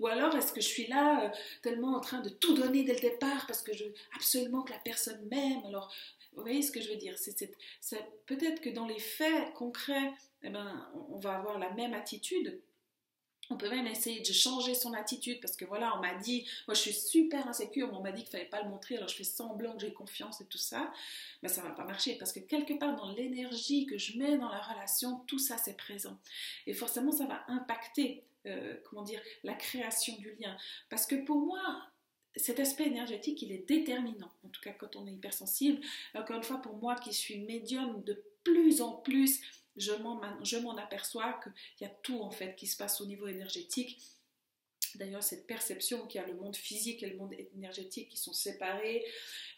[0.00, 1.28] Ou alors est-ce que je suis là euh,
[1.62, 4.72] tellement en train de tout donner dès le départ parce que je veux absolument que
[4.72, 5.62] la personne m'aime?
[5.66, 5.92] Alors,
[6.38, 7.14] vous voyez ce que je veux dire?
[8.26, 12.60] Peut-être que dans les faits concrets, eh ben, on va avoir la même attitude,
[13.50, 16.74] on peut même essayer de changer son attitude parce que voilà, on m'a dit, moi
[16.74, 19.24] je suis super insécure, on m'a dit qu'il fallait pas le montrer, alors je fais
[19.24, 20.92] semblant que j'ai confiance et tout ça,
[21.42, 24.50] mais ça va pas marcher parce que quelque part dans l'énergie que je mets dans
[24.50, 26.18] la relation, tout ça c'est présent.
[26.66, 30.56] Et forcément ça va impacter, euh, comment dire, la création du lien.
[30.90, 31.88] Parce que pour moi,
[32.36, 35.80] cet aspect énergétique, il est déterminant, en tout cas quand on est hypersensible.
[36.14, 39.40] Encore une fois, pour moi qui suis médium de plus en plus,
[39.76, 44.00] je m'en aperçois qu'il y a tout en fait qui se passe au niveau énergétique.
[44.94, 48.32] D'ailleurs, cette perception qu'il y a le monde physique et le monde énergétique qui sont
[48.32, 49.04] séparés,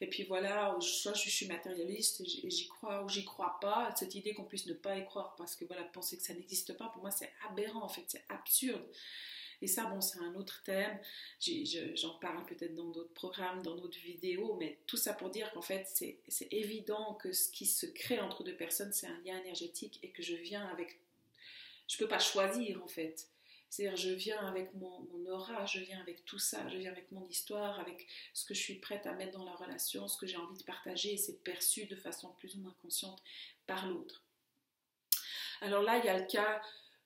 [0.00, 4.14] et puis voilà, soit je suis matérialiste et j'y crois ou j'y crois pas, cette
[4.14, 6.88] idée qu'on puisse ne pas y croire parce que voilà, penser que ça n'existe pas,
[6.88, 8.84] pour moi c'est aberrant en fait, c'est absurde.
[9.62, 10.98] Et ça, bon, c'est un autre thème.
[11.94, 15.62] J'en parle peut-être dans d'autres programmes, dans d'autres vidéos, mais tout ça pour dire qu'en
[15.62, 15.86] fait,
[16.28, 20.10] c'est évident que ce qui se crée entre deux personnes, c'est un lien énergétique et
[20.10, 20.98] que je viens avec.
[21.88, 23.28] Je ne peux pas choisir en fait.
[23.70, 27.24] C'est-à-dire, je viens avec mon, aura, je viens avec tout ça, je viens avec mon
[27.28, 30.36] histoire, avec ce que je suis prête à mettre dans la relation, ce que j'ai
[30.36, 33.22] envie de partager, et c'est perçu de façon plus ou moins consciente
[33.68, 34.24] par l'autre.
[35.60, 36.60] Alors là, il y a le cas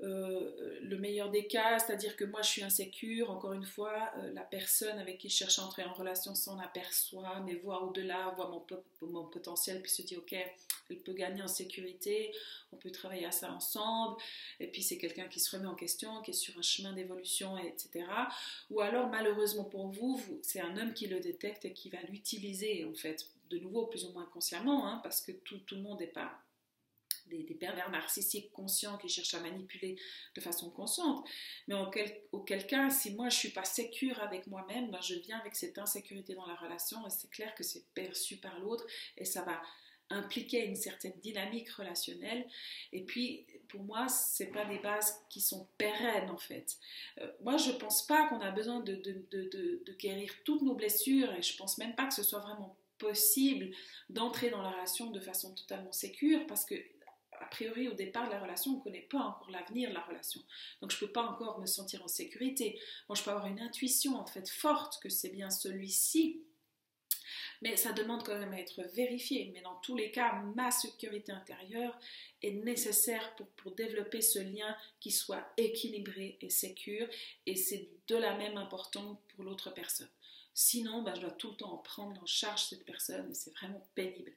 [0.05, 4.33] euh, le meilleur des cas, c'est-à-dire que moi je suis insécure, encore une fois, euh,
[4.33, 8.35] la personne avec qui je cherche à entrer en relation s'en aperçoit, mais voit au-delà,
[8.37, 8.51] voit
[9.03, 10.35] mon, potentiel, puis se dit ok,
[10.91, 12.33] elle peut gagner en sécurité,
[12.73, 14.17] on peut travailler à ça ensemble,
[14.61, 17.57] et puis c'est quelqu'un qui se remet en question, qui est sur un chemin d'évolution,
[17.57, 18.05] etc.
[18.71, 22.85] Ou alors malheureusement pour vous, c'est un homme qui le détecte et qui va l'utiliser
[22.85, 26.01] en fait, de nouveau plus ou moins consciemment, hein, parce que tout, tout le monde
[26.01, 26.44] n'est pas
[27.43, 29.97] des, pervers narcissiques conscients qui cherchent à manipuler
[30.35, 31.27] de façon consciente.
[31.69, 31.75] Mais
[32.33, 35.79] auquel, cas, si moi je suis pas sécure avec moi-même, ben je viens avec cette
[35.79, 39.61] insécurité dans la relation et c'est clair que c'est perçu par l'autre et ça va
[40.11, 42.47] impliquer une certaine dynamique relationnelle.
[42.93, 46.77] Et puis, pour moi, c'est pas des bases qui sont pérennes en fait.
[47.19, 51.43] Euh, moi, je pense pas qu'on a besoin de, de, guérir toutes nos blessures et
[51.43, 53.71] je pense même pas que ce soit vraiment possible
[54.11, 56.75] d'entrer dans la relation de façon totalement sécure parce que
[57.41, 60.03] a priori, au départ de la relation, on ne connaît pas encore l'avenir de la
[60.03, 60.41] relation.
[60.81, 62.79] Donc, je ne peux pas encore me sentir en sécurité.
[63.09, 66.43] Moi, je peux avoir une intuition, en fait, forte que c'est bien celui-ci.
[67.63, 69.51] Mais ça demande quand même à être vérifié.
[69.55, 71.99] Mais dans tous les cas, ma sécurité intérieure
[72.43, 77.09] est nécessaire pour, développer ce lien qui soit équilibré et sécure.
[77.47, 80.09] Et c'est de la même importance pour l'autre personne.
[80.57, 83.53] Sinon, ben, je dois tout le temps en prendre en charge cette personne et c'est
[83.55, 84.33] vraiment pénible.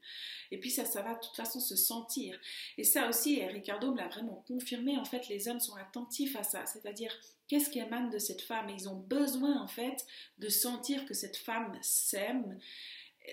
[0.50, 2.40] Et puis ça, ça va de toute façon se sentir.
[2.80, 6.36] Et ça aussi, et Ricardo me l'a vraiment confirmé, en fait, les hommes sont attentifs
[6.36, 6.66] à ça.
[6.66, 7.16] C'est-à-dire,
[7.48, 8.68] qu'est-ce qui émane de cette femme?
[8.70, 10.08] Ils ont besoin, en fait,
[10.40, 12.58] de sentir que cette femme s'aime.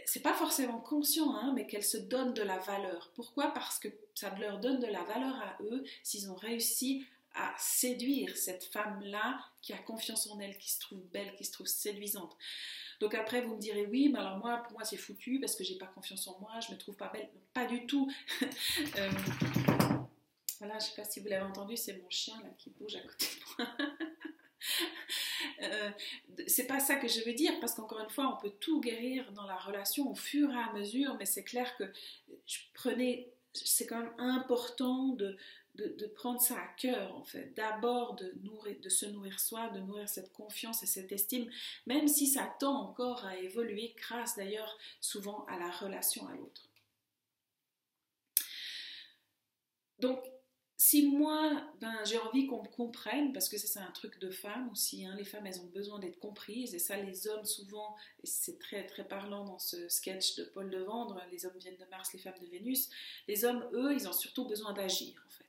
[0.04, 3.12] C'est pas forcément conscient, hein, mais qu'elle se donne de la valeur.
[3.14, 3.54] Pourquoi?
[3.54, 8.36] Parce que ça leur donne de la valeur à eux s'ils ont réussi à séduire
[8.36, 12.36] cette femme-là qui a confiance en elle, qui se trouve belle, qui se trouve séduisante.
[13.00, 15.64] Donc après, vous me direz oui, mais alors moi, pour moi, c'est foutu parce que
[15.64, 17.28] j'ai pas confiance en moi, je me trouve pas belle.
[17.52, 18.10] pas du tout.
[18.42, 19.10] euh,
[20.60, 23.00] voilà, je sais pas si vous l'avez entendu, c'est mon chien là qui bouge à
[23.00, 23.76] côté de moi.
[25.62, 25.90] euh,
[26.46, 29.32] c'est pas ça que je veux dire parce qu'encore une fois, on peut tout guérir
[29.32, 31.84] dans la relation au fur et à mesure, mais c'est clair que
[32.46, 35.36] je prenais, c'est quand même important de,
[35.74, 37.52] de, prendre ça à cœur, en fait.
[37.56, 41.50] D'abord de, se nourrir soi, de nourrir cette confiance et cette estime,
[41.86, 46.68] même si ça tend encore à évoluer grâce d'ailleurs souvent à la relation à l'autre.
[49.98, 50.22] Donc,
[50.76, 54.30] si moi, ben, j'ai envie qu'on me comprenne, parce que ça c'est un truc de
[54.30, 57.96] femme aussi, hein, les femmes elles ont besoin d'être comprises, et ça les hommes souvent,
[58.22, 61.78] et c'est très très parlant dans ce sketch de Paul de Vendre, les hommes viennent
[61.78, 62.90] de Mars, les femmes de Vénus,
[63.28, 65.43] les hommes eux, ils ont surtout besoin d'agir en fait.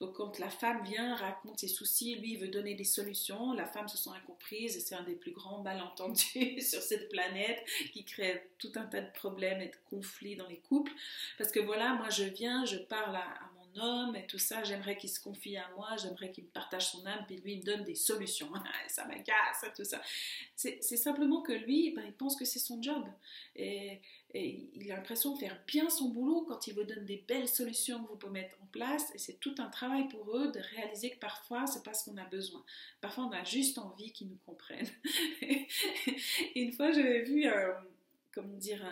[0.00, 3.88] Donc quand la femme vient, raconte ses soucis, lui veut donner des solutions, la femme
[3.88, 8.48] se sent incomprise, et c'est un des plus grands malentendus sur cette planète qui crée
[8.58, 10.92] tout un tas de problèmes et de conflits dans les couples,
[11.38, 13.53] parce que voilà, moi je viens, je parle à, à
[14.14, 17.24] et tout ça, j'aimerais qu'il se confie à moi, j'aimerais qu'il me partage son âme,
[17.26, 18.48] puis lui il me donne des solutions.
[18.88, 20.00] ça m'agace, tout ça.
[20.54, 23.04] C'est simplement que lui, ben, il pense que c'est son job.
[23.56, 24.00] Et,
[24.36, 28.02] il a l'impression de faire bien son boulot quand il vous donne des belles solutions
[28.02, 29.12] que vous pouvez mettre en place.
[29.14, 32.16] Et c'est tout un travail pour eux de réaliser que parfois, c'est pas ce qu'on
[32.16, 32.64] a besoin.
[33.00, 34.90] Parfois, on a juste envie qu'ils nous comprennent.
[36.56, 37.72] une fois, j'avais vu, euh,
[38.58, 38.84] dire,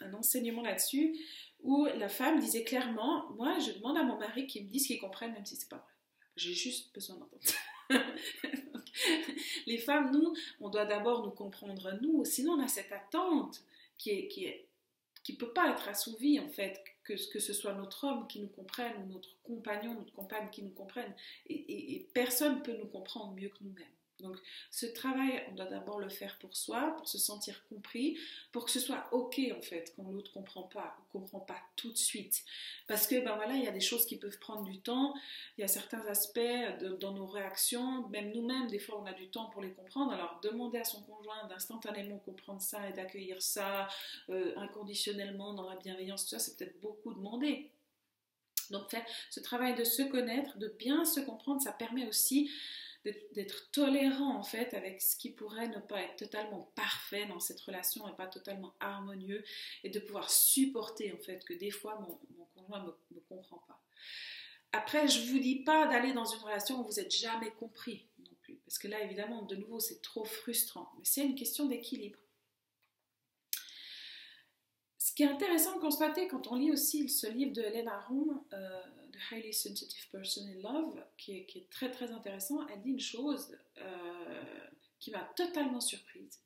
[0.00, 1.16] un enseignement là-dessus
[1.64, 5.00] où la femme disait clairement Moi, je demande à mon mari qu'il me dise qu'il
[5.00, 5.92] comprenne, même si c'est pas vrai.
[6.36, 7.42] J'ai juste besoin d'entendre.
[9.66, 12.24] les femmes, nous, on doit d'abord nous comprendre, nous.
[12.24, 13.62] Sinon, on a cette attente
[13.98, 14.28] qui
[15.24, 18.92] qui peut pas être assouvie en fait, que, ce soit notre homme qui nous comprenne
[19.02, 21.12] ou notre compagnon, notre compagne qui nous comprenne.
[21.46, 23.86] Et, et, personne peut nous comprendre mieux que nous-mêmes.
[24.24, 24.36] Donc
[24.70, 28.18] ce travail, on doit d'abord le faire pour soi, pour se sentir compris,
[28.50, 31.96] pour que ce soit ok en fait quand l'autre comprend pas comprend pas tout de
[31.96, 32.44] suite.
[32.88, 35.14] Parce que ben voilà, il y a des choses qui peuvent prendre du temps,
[35.56, 36.40] il y a certains aspects
[37.00, 40.12] dans nos réactions, même nous-mêmes des fois on a du temps pour les comprendre.
[40.12, 43.88] Alors demander à son conjoint d'instantanément comprendre ça et d'accueillir ça
[44.30, 47.70] euh, inconditionnellement dans la bienveillance, tout ça, c'est peut-être beaucoup demandé.
[48.70, 52.50] Donc faire ce travail de se connaître, de bien se comprendre, ça permet aussi
[53.04, 57.60] d'être tolérant en fait avec ce qui pourrait ne pas être totalement parfait dans cette
[57.60, 59.44] relation et pas totalement harmonieux
[59.82, 62.18] et de pouvoir supporter en fait que des fois mon,
[62.54, 63.82] conjoint ne me, comprend pas.
[64.72, 68.34] Après, je vous dis pas d'aller dans une relation où vous n'êtes jamais compris non
[68.42, 72.18] plus, parce que là évidemment de nouveau c'est trop frustrant, mais c'est une question d'équilibre.
[74.98, 78.42] Ce qui est intéressant de constater quand on lit aussi ce livre de Hélène Aron,
[78.52, 78.82] euh,
[79.30, 84.66] Highly Sensitive Person in Love, qui est, très très intéressant, elle dit une chose euh,
[84.98, 86.40] qui m'a totalement surprise.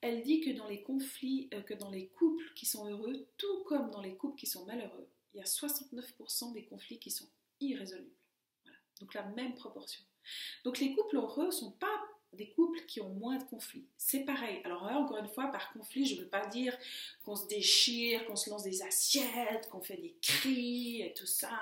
[0.00, 3.64] Elle dit que dans les conflits, euh, que dans les couples qui sont heureux, tout
[3.64, 7.28] comme dans les couples qui sont malheureux, il y a 69% des conflits qui sont
[7.60, 8.10] irrésolubles.
[9.00, 10.02] Donc la même proportion.
[10.64, 13.86] Donc les couples heureux ne sont pas des couples qui ont moins de conflits.
[13.96, 14.60] C'est pareil.
[14.64, 16.76] Alors encore une fois, par conflit, je ne veux pas dire
[17.24, 21.60] qu'on se déchire, qu'on se lance des assiettes, qu'on fait des cris et tout ça.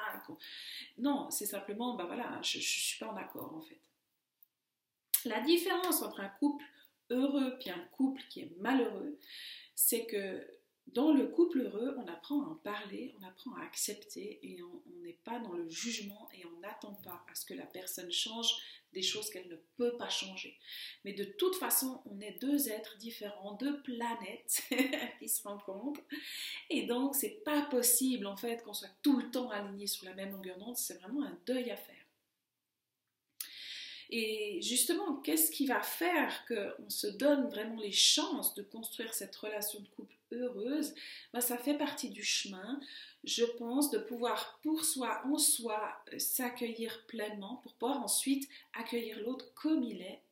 [0.99, 3.81] Non, c'est simplement, ben voilà, je ne suis pas en accord en fait.
[5.25, 6.65] La différence entre un couple
[7.11, 9.19] heureux et un couple qui est malheureux,
[9.75, 10.47] c'est que
[10.95, 14.83] dans le couple heureux, on apprend à en parler, on apprend à accepter et on
[15.03, 18.49] n'est pas dans le jugement et on n'attend pas à ce que la personne change
[18.93, 20.59] des choses qu'elle ne peut pas changer.
[21.05, 24.63] Mais de toute façon, on est deux êtres différents, deux planètes
[25.19, 26.01] qui se rencontrent.
[26.71, 30.15] Et donc, c'est pas possible en fait qu'on soit tout le temps alignés sur la
[30.15, 30.77] même longueur d'onde.
[30.77, 31.95] C'est vraiment un deuil à faire.
[34.13, 39.37] Et justement, qu'est-ce qui va faire qu'on se donne vraiment les chances de construire cette
[39.37, 40.95] relation de couple heureuse
[41.33, 42.81] ben, Ça fait partie du chemin
[43.25, 49.21] je pense, de pouvoir pour soi, en soi, euh, s'accueillir pleinement pour pouvoir ensuite accueillir
[49.21, 50.23] l'autre comme il est.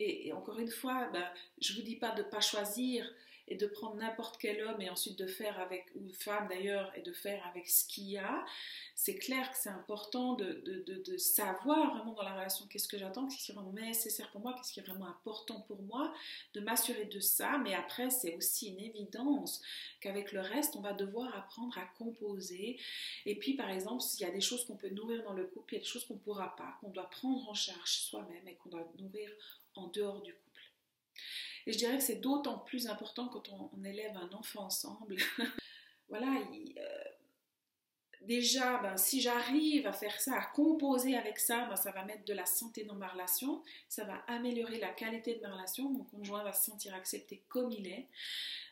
[0.00, 1.24] Et, encore une fois, ben,
[1.60, 3.08] je ne vous dis pas de ne pas choisir
[3.48, 7.02] et de prendre n'importe quel homme et ensuite de faire avec, ou femme d'ailleurs, et
[7.02, 8.44] de faire avec ce qu'il y a,
[8.94, 10.62] c'est clair que c'est important de,
[11.18, 14.54] savoir vraiment dans la relation qu'est-ce que j'attends, qu'est-ce qui est vraiment nécessaire pour moi,
[14.54, 16.12] qu'est-ce qui est vraiment important pour moi,
[16.54, 17.58] de m'assurer de ça.
[17.58, 19.62] Mais après, c'est aussi une évidence
[20.00, 22.78] qu'avec le reste, on va devoir apprendre à composer.
[23.26, 25.74] Et puis, par exemple, s'il y a des choses qu'on peut nourrir dans le couple,
[25.74, 28.48] il y a des choses qu'on ne pourra pas, qu'on doit prendre en charge soi-même
[28.48, 29.30] et qu'on doit nourrir
[29.74, 30.53] en dehors du couple.
[31.66, 35.16] Et je dirais que c'est d'autant plus important quand on, élève un enfant ensemble.
[36.08, 37.04] voilà, euh,
[38.22, 42.24] déjà, ben, si j'arrive à faire ça, à composer avec ça, ben, ça va mettre
[42.24, 46.04] de la santé dans ma relation, ça va améliorer la qualité de ma relation, mon
[46.04, 48.08] conjoint va se sentir accepté comme il est.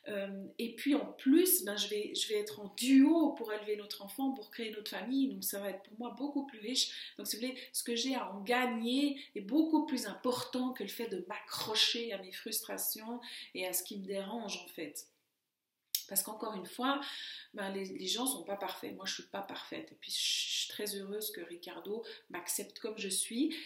[0.09, 3.77] Euh, et puis en plus, ben, je, vais, je vais être en duo pour élever
[3.77, 7.15] notre enfant, pour créer notre famille, donc ça va être pour moi beaucoup plus riche.
[7.19, 10.83] Donc si vous voulez, ce que j'ai à en gagner est beaucoup plus important que
[10.83, 13.21] le fait de m'accrocher à mes frustrations
[13.55, 15.07] et à ce qui me dérange en fait.
[16.09, 17.01] Parce qu'encore une fois,
[17.55, 18.95] ben, les, gens ne sont pas parfaits.
[18.95, 19.93] Moi, je ne suis pas parfaite.
[19.93, 23.57] Et puis, je suis très heureuse que Ricardo m'accepte comme je suis.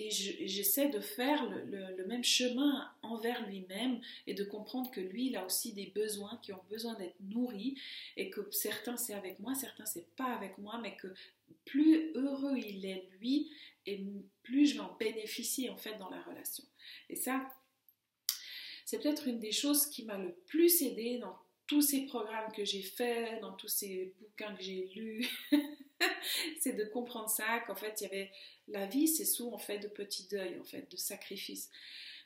[0.00, 5.36] Et j'essaie de faire le, même chemin envers lui-même et de comprendre que lui, il
[5.36, 7.76] a aussi des besoins qui ont besoin d'être nourris
[8.16, 11.08] et que certains c'est avec moi, certains c'est pas avec moi, mais que
[11.64, 13.50] plus heureux il est lui
[13.86, 14.00] et
[14.44, 16.62] plus je vais en bénéficier en fait dans la relation.
[17.10, 17.48] Et ça,
[18.84, 21.36] c'est peut-être une des choses qui m'a le plus aidé dans
[21.66, 25.28] tous ces programmes que j'ai faits, dans tous ces bouquins que j'ai lus,
[26.60, 28.30] c'est de comprendre ça, qu'en fait, il y avait
[28.68, 31.70] la vie, c'est souvent fait de petits deuils, en fait, de sacrifices.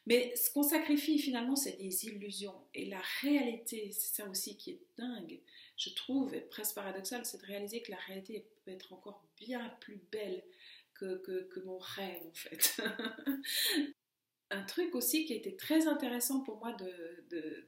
[0.06, 2.60] Mais ce qu'on sacrifie finalement, c'est des illusions.
[2.74, 5.40] Et la réalité, c'est ça aussi qui est dingue,
[5.76, 9.68] je trouve, et presque paradoxal, c'est de réaliser que la réalité peut être encore bien
[9.80, 10.42] plus belle
[10.94, 11.16] que,
[11.50, 12.82] que mon rêve, en fait.
[14.52, 16.76] un truc aussi qui a été très intéressant pour moi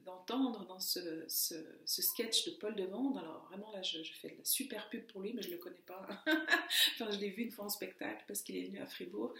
[0.05, 3.17] d'entendre de, dans ce, ce, sketch de Paul Devande.
[3.17, 5.59] Alors vraiment là, je, fais de la super pub pour lui, mais je ne le
[5.59, 6.07] connais pas.
[6.27, 9.33] enfin, je l'ai vu une fois en spectacle parce qu'il est venu à Fribourg.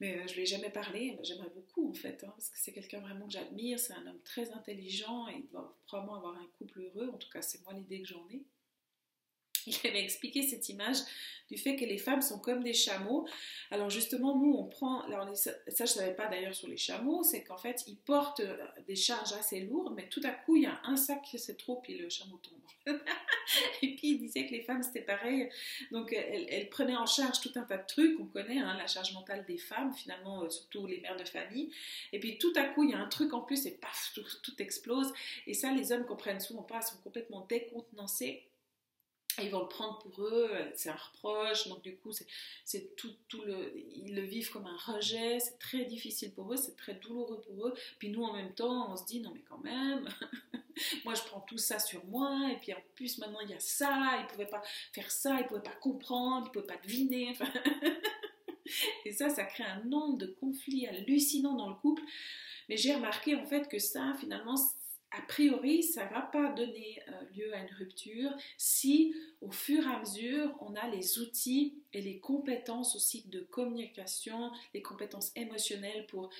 [0.00, 1.18] Mais euh, je ne lui ai jamais parlé.
[1.24, 3.80] J'aimerais beaucoup en fait, hein, parce que c'est quelqu'un vraiment que j'admire.
[3.80, 7.10] C'est un homme très intelligent et il doit probablement avoir un couple heureux.
[7.12, 8.44] En tout cas, c'est moi l'idée que j'en ai
[9.68, 10.98] il avait expliqué cette image
[11.50, 13.26] du fait que les femmes sont comme des chameaux.
[13.70, 17.22] Alors justement, nous, on prend, alors ça je ne savais pas d'ailleurs sur les chameaux,
[17.22, 18.56] c'est qu'en fait, ils portent euh,
[18.86, 21.76] des charges assez lourdes, mais tout à coup, il y a un sac c'est trop,
[21.76, 22.58] puis le chameau tombe.
[23.82, 25.48] et puis, il disait que les femmes, c'était pareil.
[25.90, 29.12] Donc, elles, prenaient en charge tout un tas de trucs, on connaît hein, la charge
[29.14, 31.70] mentale des femmes, finalement, euh, surtout les mères de famille.
[32.12, 34.24] Et puis, tout à coup, il y a un truc en plus, et paf, tout,
[34.42, 35.12] tout explose.
[35.46, 38.44] Et ça, les hommes comprennent souvent pas, sont complètement décontenancés
[39.42, 42.12] ils vont le prendre pour eux, c'est un reproche, donc du coup,
[42.64, 46.76] c'est tout, le, ils le vivent comme un rejet, c'est très difficile pour eux, c'est
[46.76, 47.74] très douloureux pour eux.
[47.98, 50.08] Puis nous, en même temps, on se dit, non mais quand même,
[51.04, 53.60] moi je prends tout ça sur moi, et puis en plus maintenant il y a
[53.60, 54.62] ça, ils ne pouvaient pas
[54.92, 57.36] faire ça, ils ne pouvaient pas comprendre, ils ne pouvaient pas deviner.
[59.04, 62.02] et ça, ça crée un nombre de conflits hallucinants dans le couple.
[62.68, 64.56] Mais j'ai remarqué en fait que ça, finalement,
[65.18, 69.84] a priori, ça ne va pas donner euh, lieu à une rupture si au fur
[69.84, 75.32] et à mesure, on a les outils et les compétences aussi de communication, les compétences
[75.34, 76.30] émotionnelles pour,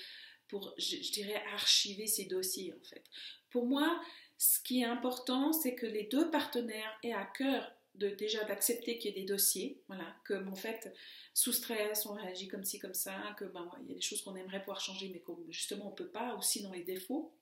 [0.47, 3.03] pour je, dirais, archiver ces dossiers en fait.
[3.49, 4.01] Pour moi,
[4.37, 8.97] ce qui est important, c'est que les deux partenaires aient à cœur de, déjà d'accepter
[8.97, 10.93] qu'il y ait des dossiers, voilà, que en fait,
[11.33, 14.21] sous stress, on réagit comme ci, comme ça, que ben, il y a des choses
[14.21, 17.33] qu'on aimerait pouvoir changer, mais qu'on justement on ne peut pas, aussi dans les défauts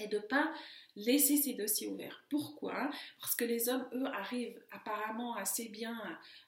[0.00, 0.52] et de pas
[0.96, 2.24] laisser ces dossiers ouverts.
[2.30, 2.90] Pourquoi?
[3.20, 5.96] Parce que les hommes, eux, arrivent apparemment assez bien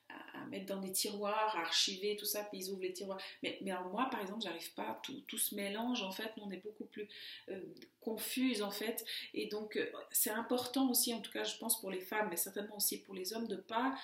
[0.08, 3.20] à, mettre dans des tiroirs, à archiver tout ça, puis ils ouvrent les tiroirs.
[3.42, 3.58] Mais,
[3.90, 7.08] moi, par exemple, j'arrive pas, tout, tout se mélange, en fait, on est beaucoup plus
[7.48, 7.60] euh,
[8.00, 9.04] confuse, en fait.
[9.34, 12.36] Et donc, euh, c'est important aussi, en tout cas, je pense pour les femmes, mais
[12.36, 13.96] certainement aussi pour les hommes, de pas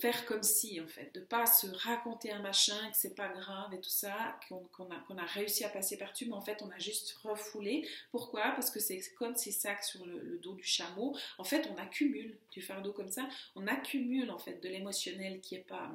[0.00, 3.74] faire comme si, en fait, de pas se raconter un machin, que c'est pas grave
[3.74, 6.78] et tout ça, qu'on a, a, réussi à passer par-dessus, mais en fait, on a
[6.78, 7.86] juste refoulé.
[8.10, 8.52] Pourquoi?
[8.52, 11.16] Parce que c'est comme ces sacs sur le, dos du chameau.
[11.38, 15.56] En fait, on accumule du fardeau comme ça, on accumule en fait de l'émotionnel qui
[15.56, 15.90] est pas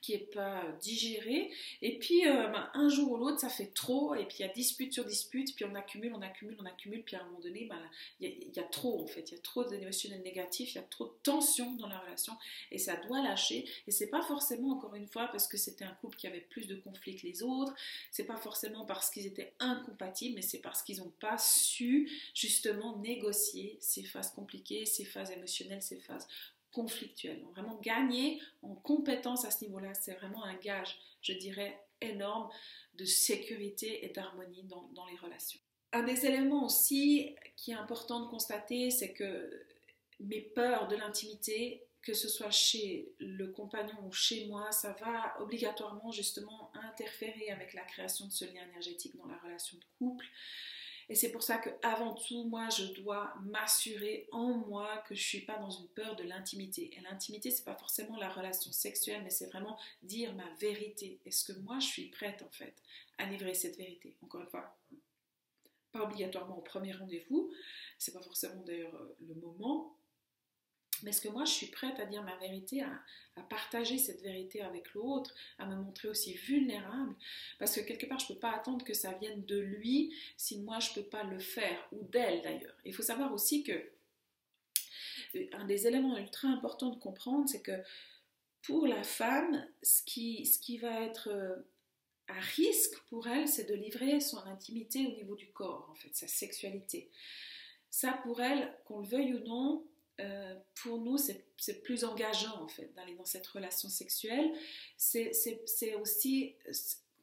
[0.00, 1.50] qui n'est pas digéré.
[1.82, 4.48] Et puis euh, ben, un jour ou l'autre, ça fait trop, et puis il y
[4.48, 7.40] a dispute sur dispute, puis on accumule, on accumule, on accumule, puis à un moment
[7.40, 7.80] donné, ben,
[8.20, 10.84] il, y a, trop en fait, il y a trop d'émotionnels négatifs, il y a
[10.84, 12.32] trop de tension dans la relation,
[12.70, 13.64] et ça doit lâcher.
[13.86, 16.66] Et c'est pas forcément, encore une fois, parce que c'était un couple qui avait plus
[16.66, 17.74] de conflits que les autres,
[18.10, 22.96] c'est pas forcément parce qu'ils étaient incompatibles, mais c'est parce qu'ils n'ont pas su justement
[22.98, 26.26] négocier ces phases compliquées, ces phases émotionnelles, ces phases
[26.72, 27.42] conflictuel.
[27.52, 32.50] vraiment gagner en compétence à ce niveau-là, c'est vraiment un gage, je dirais, énorme
[32.94, 35.60] de sécurité et d'harmonie dans, les relations.
[35.92, 39.66] un des éléments aussi qui est important de constater, c'est que
[40.20, 45.36] mes peurs de l'intimité, que ce soit chez le compagnon ou chez moi, ça va
[45.40, 50.26] obligatoirement justement interférer avec la création de ce lien énergétique dans la relation de couple.
[51.10, 55.22] Et c'est pour ça que avant tout, moi, je dois m'assurer en moi que je
[55.22, 56.96] suis pas dans une peur de l'intimité.
[56.96, 61.18] Et l'intimité, c'est pas forcément la relation sexuelle, mais c'est vraiment dire ma vérité.
[61.26, 62.76] Est-ce que moi, je suis prête en fait
[63.18, 64.14] à livrer cette vérité?
[64.22, 64.78] Encore une fois,
[65.90, 67.50] pas obligatoirement au premier rendez-vous.
[67.98, 69.96] C'est pas forcément d'ailleurs euh, le moment,
[71.02, 73.02] mais est-ce que moi je suis prête à dire ma vérité, à,
[73.48, 77.14] partager cette vérité avec l'autre, à me montrer aussi vulnérable?
[77.58, 80.58] Parce que quelque part, je ne peux pas attendre que ça vienne de lui si
[80.58, 82.76] moi je ne peux pas le faire, ou d'elle d'ailleurs.
[82.84, 83.72] Il faut savoir aussi que
[85.34, 87.82] euh, un des éléments ultra importants de comprendre, c'est que
[88.62, 91.56] pour la femme, ce qui, va être euh,
[92.28, 96.14] à risque pour elle, c'est de livrer son intimité au niveau du corps, en fait,
[96.14, 97.10] sa sexualité.
[97.90, 99.84] Ça, pour elle, qu'on le veuille ou non,
[100.20, 104.52] euh, pour nous, c'est plus engageant en fait d'aller dans cette relation sexuelle.
[104.96, 105.32] C'est
[106.00, 106.54] aussi,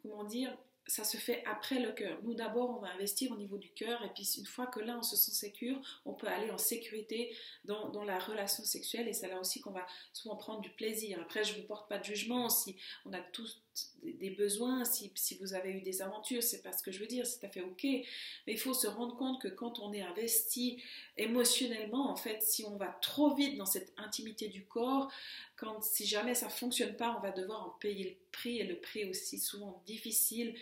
[0.01, 2.17] comment dire, ça se fait après le cœur.
[2.23, 4.97] Nous d'abord, on va investir au niveau du cœur et puis une fois que là,
[4.97, 7.35] on se sent sécure, on peut aller en sécurité
[7.65, 11.19] dans, la relation sexuelle et c'est là aussi qu'on va souvent prendre du plaisir.
[11.21, 13.61] Après, je ne vous porte pas de jugement si on a tous
[14.03, 17.07] des besoins, si, si, vous avez eu des aventures, c'est pas ce que je veux
[17.07, 17.83] dire, c'est tout à fait ok.
[17.83, 20.81] Mais il faut se rendre compte que quand on est investi
[21.17, 25.11] émotionnellement, en fait, si on va trop vite dans cette intimité du corps,
[25.55, 28.79] quand si jamais ça fonctionne pas, on va devoir en payer le prix et le
[28.79, 30.55] prix aussi souvent difficile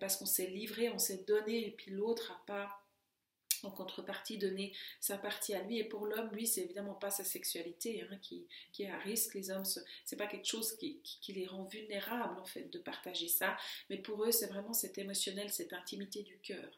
[0.00, 2.83] parce qu'on s'est livré, on s'est donné et puis l'autre a pas
[3.64, 5.78] en contrepartie donner sa partie à lui.
[5.78, 8.46] Et pour l'homme, lui, c'est évidemment pas sa sexualité hein, qui,
[8.78, 9.34] est à risque.
[9.34, 9.64] Les hommes,
[10.04, 13.56] c'est pas quelque chose qui, les rend vulnérables en fait de partager ça,
[13.90, 16.70] mais pour eux, c'est vraiment cet émotionnel, cette intimité du cœur.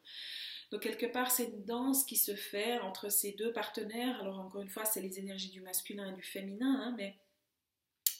[0.71, 4.21] Donc quelque part, c'est une danse qui se fait entre ces deux partenaires.
[4.21, 7.15] Alors encore une fois, c'est les énergies du masculin et du féminin, hein, mais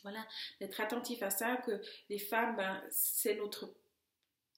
[0.03, 0.26] voilà,
[0.59, 3.74] d'être attentif à ça, que les femmes, ben, c'est notre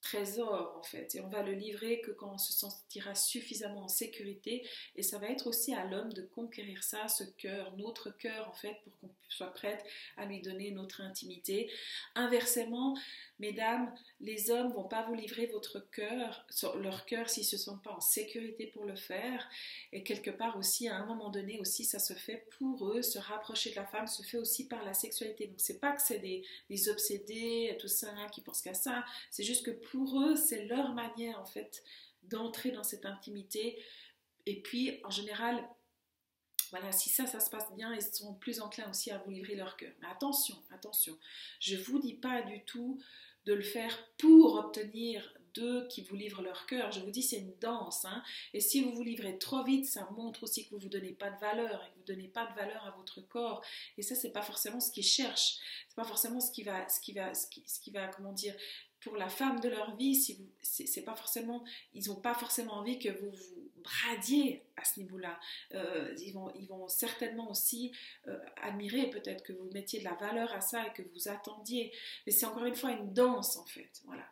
[0.01, 1.15] trésor en fait.
[1.15, 4.65] Et on va le livrer que quand on se sentira suffisamment en sécurité.
[4.95, 8.53] Et ça va être aussi à l'homme de conquérir ça, ce cœur, notre cœur en
[8.53, 9.85] fait pour qu'on soit prête
[10.17, 11.71] à lui donner notre intimité.
[12.15, 12.97] Inversement,
[13.39, 16.45] mesdames, les hommes vont pas vous livrer votre cœur,
[16.75, 19.47] leur cœur s'ils se sentent pas en sécurité pour le faire.
[19.93, 23.19] Et quelque part aussi à un moment donné aussi ça se fait pour eux, se
[23.19, 25.47] rapprocher de la femme se fait aussi par la sexualité.
[25.47, 29.65] Donc c'est pas que c'est des, obsédés, tout ça qui pensent qu'à ça, c'est juste
[29.65, 31.83] que eux, c'est leur manière en fait
[32.23, 33.81] d'entrer dans cette intimité.
[34.45, 35.67] Et puis, en général,
[36.71, 39.55] voilà, si ça, ça se passe bien, ils seront plus enclins aussi à vous livrer
[39.55, 39.91] leur cœur.
[40.01, 41.17] Mais attention, attention,
[41.59, 43.01] je ne vous dis pas du tout
[43.45, 46.91] de le faire pour obtenir d'eux qui vous livrent leur cœur.
[46.91, 48.05] Je vous dis, c'est une danse.
[48.05, 48.21] Hein.
[48.53, 51.13] Et si vous vous livrez trop vite, ça montre aussi que vous ne vous donnez
[51.13, 53.63] pas de valeur et que vous ne donnez pas de valeur à votre corps.
[53.97, 55.57] Et ça, c'est pas forcément ce qu'ils cherchent.
[55.87, 58.55] C'est pas forcément ce qui va, ce qui va, ce qui va, comment dire,
[59.01, 60.15] pour la femme de leur vie,
[60.61, 65.39] c'est, pas forcément, ils n'ont pas forcément envie que vous vous bradiez à ce niveau-là.
[65.73, 67.93] Euh, ils, vont, ils vont certainement aussi
[68.27, 71.93] euh, admirer peut-être que vous mettiez de la valeur à ça et que vous attendiez.
[72.25, 74.01] Mais c'est encore une fois une danse en fait.
[74.05, 74.27] Voilà.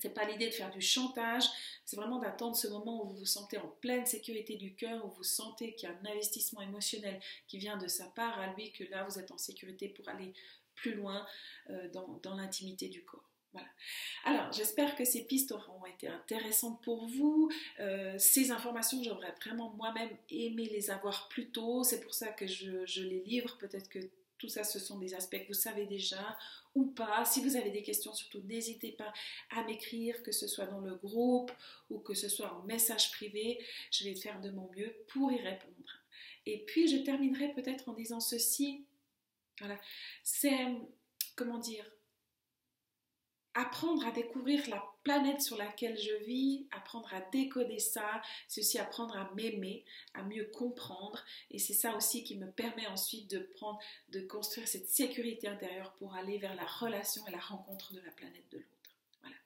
[0.00, 1.44] C'est pas l'idée de faire du chantage,
[1.84, 5.10] c'est vraiment d'attendre ce moment où vous vous sentez en pleine sécurité du cœur, où
[5.10, 8.72] vous sentez qu'il y a un investissement émotionnel qui vient de sa part à lui,
[8.72, 10.32] que là vous êtes en sécurité pour aller
[10.74, 11.26] plus loin
[11.68, 11.90] euh,
[12.22, 13.29] dans l'intimité du corps.
[13.52, 13.68] Voilà.
[14.24, 17.50] Alors, j'espère que ces pistes auront été intéressantes pour vous.
[17.80, 21.82] Euh, ces informations, j'aurais vraiment moi-même aimé les avoir plus tôt.
[21.82, 23.58] C'est pour ça que je, les livre.
[23.58, 23.98] Peut-être que
[24.38, 26.38] tout ça, ce sont des aspects que vous savez déjà
[26.74, 27.24] ou pas.
[27.24, 29.12] Si vous avez des questions, surtout n'hésitez pas
[29.50, 31.50] à m'écrire, que ce soit dans le groupe
[31.90, 33.58] ou que ce soit en message privé.
[33.90, 35.74] Je vais faire de mon mieux pour y répondre.
[36.46, 38.84] Et puis, je terminerai peut-être en disant ceci.
[39.58, 39.78] Voilà.
[40.22, 40.56] C'est,
[41.36, 41.84] comment dire,
[43.60, 48.78] apprendre à découvrir la planète sur laquelle je vis, apprendre à décoder ça, c'est aussi
[48.78, 49.84] apprendre à m'aimer,
[50.14, 53.78] à mieux comprendre et c'est ça aussi qui me permet ensuite de prendre
[54.10, 58.10] de construire cette sécurité intérieure pour aller vers la relation et la rencontre de la
[58.12, 58.96] planète de l'autre.
[59.20, 59.36] Voilà.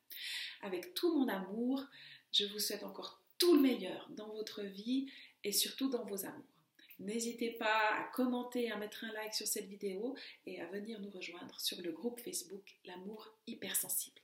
[0.63, 1.85] Avec tout mon amour,
[2.33, 5.11] je vous souhaite encore tout le meilleur dans votre vie
[5.43, 6.54] et surtout dans vos amours.
[7.01, 10.15] N'hésitez pas à commenter, à mettre un like sur cette vidéo
[10.47, 14.21] et à venir nous rejoindre sur le groupe Facebook L'amour hypersensible.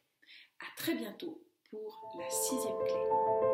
[0.60, 3.49] A très bientôt pour la sixième clé.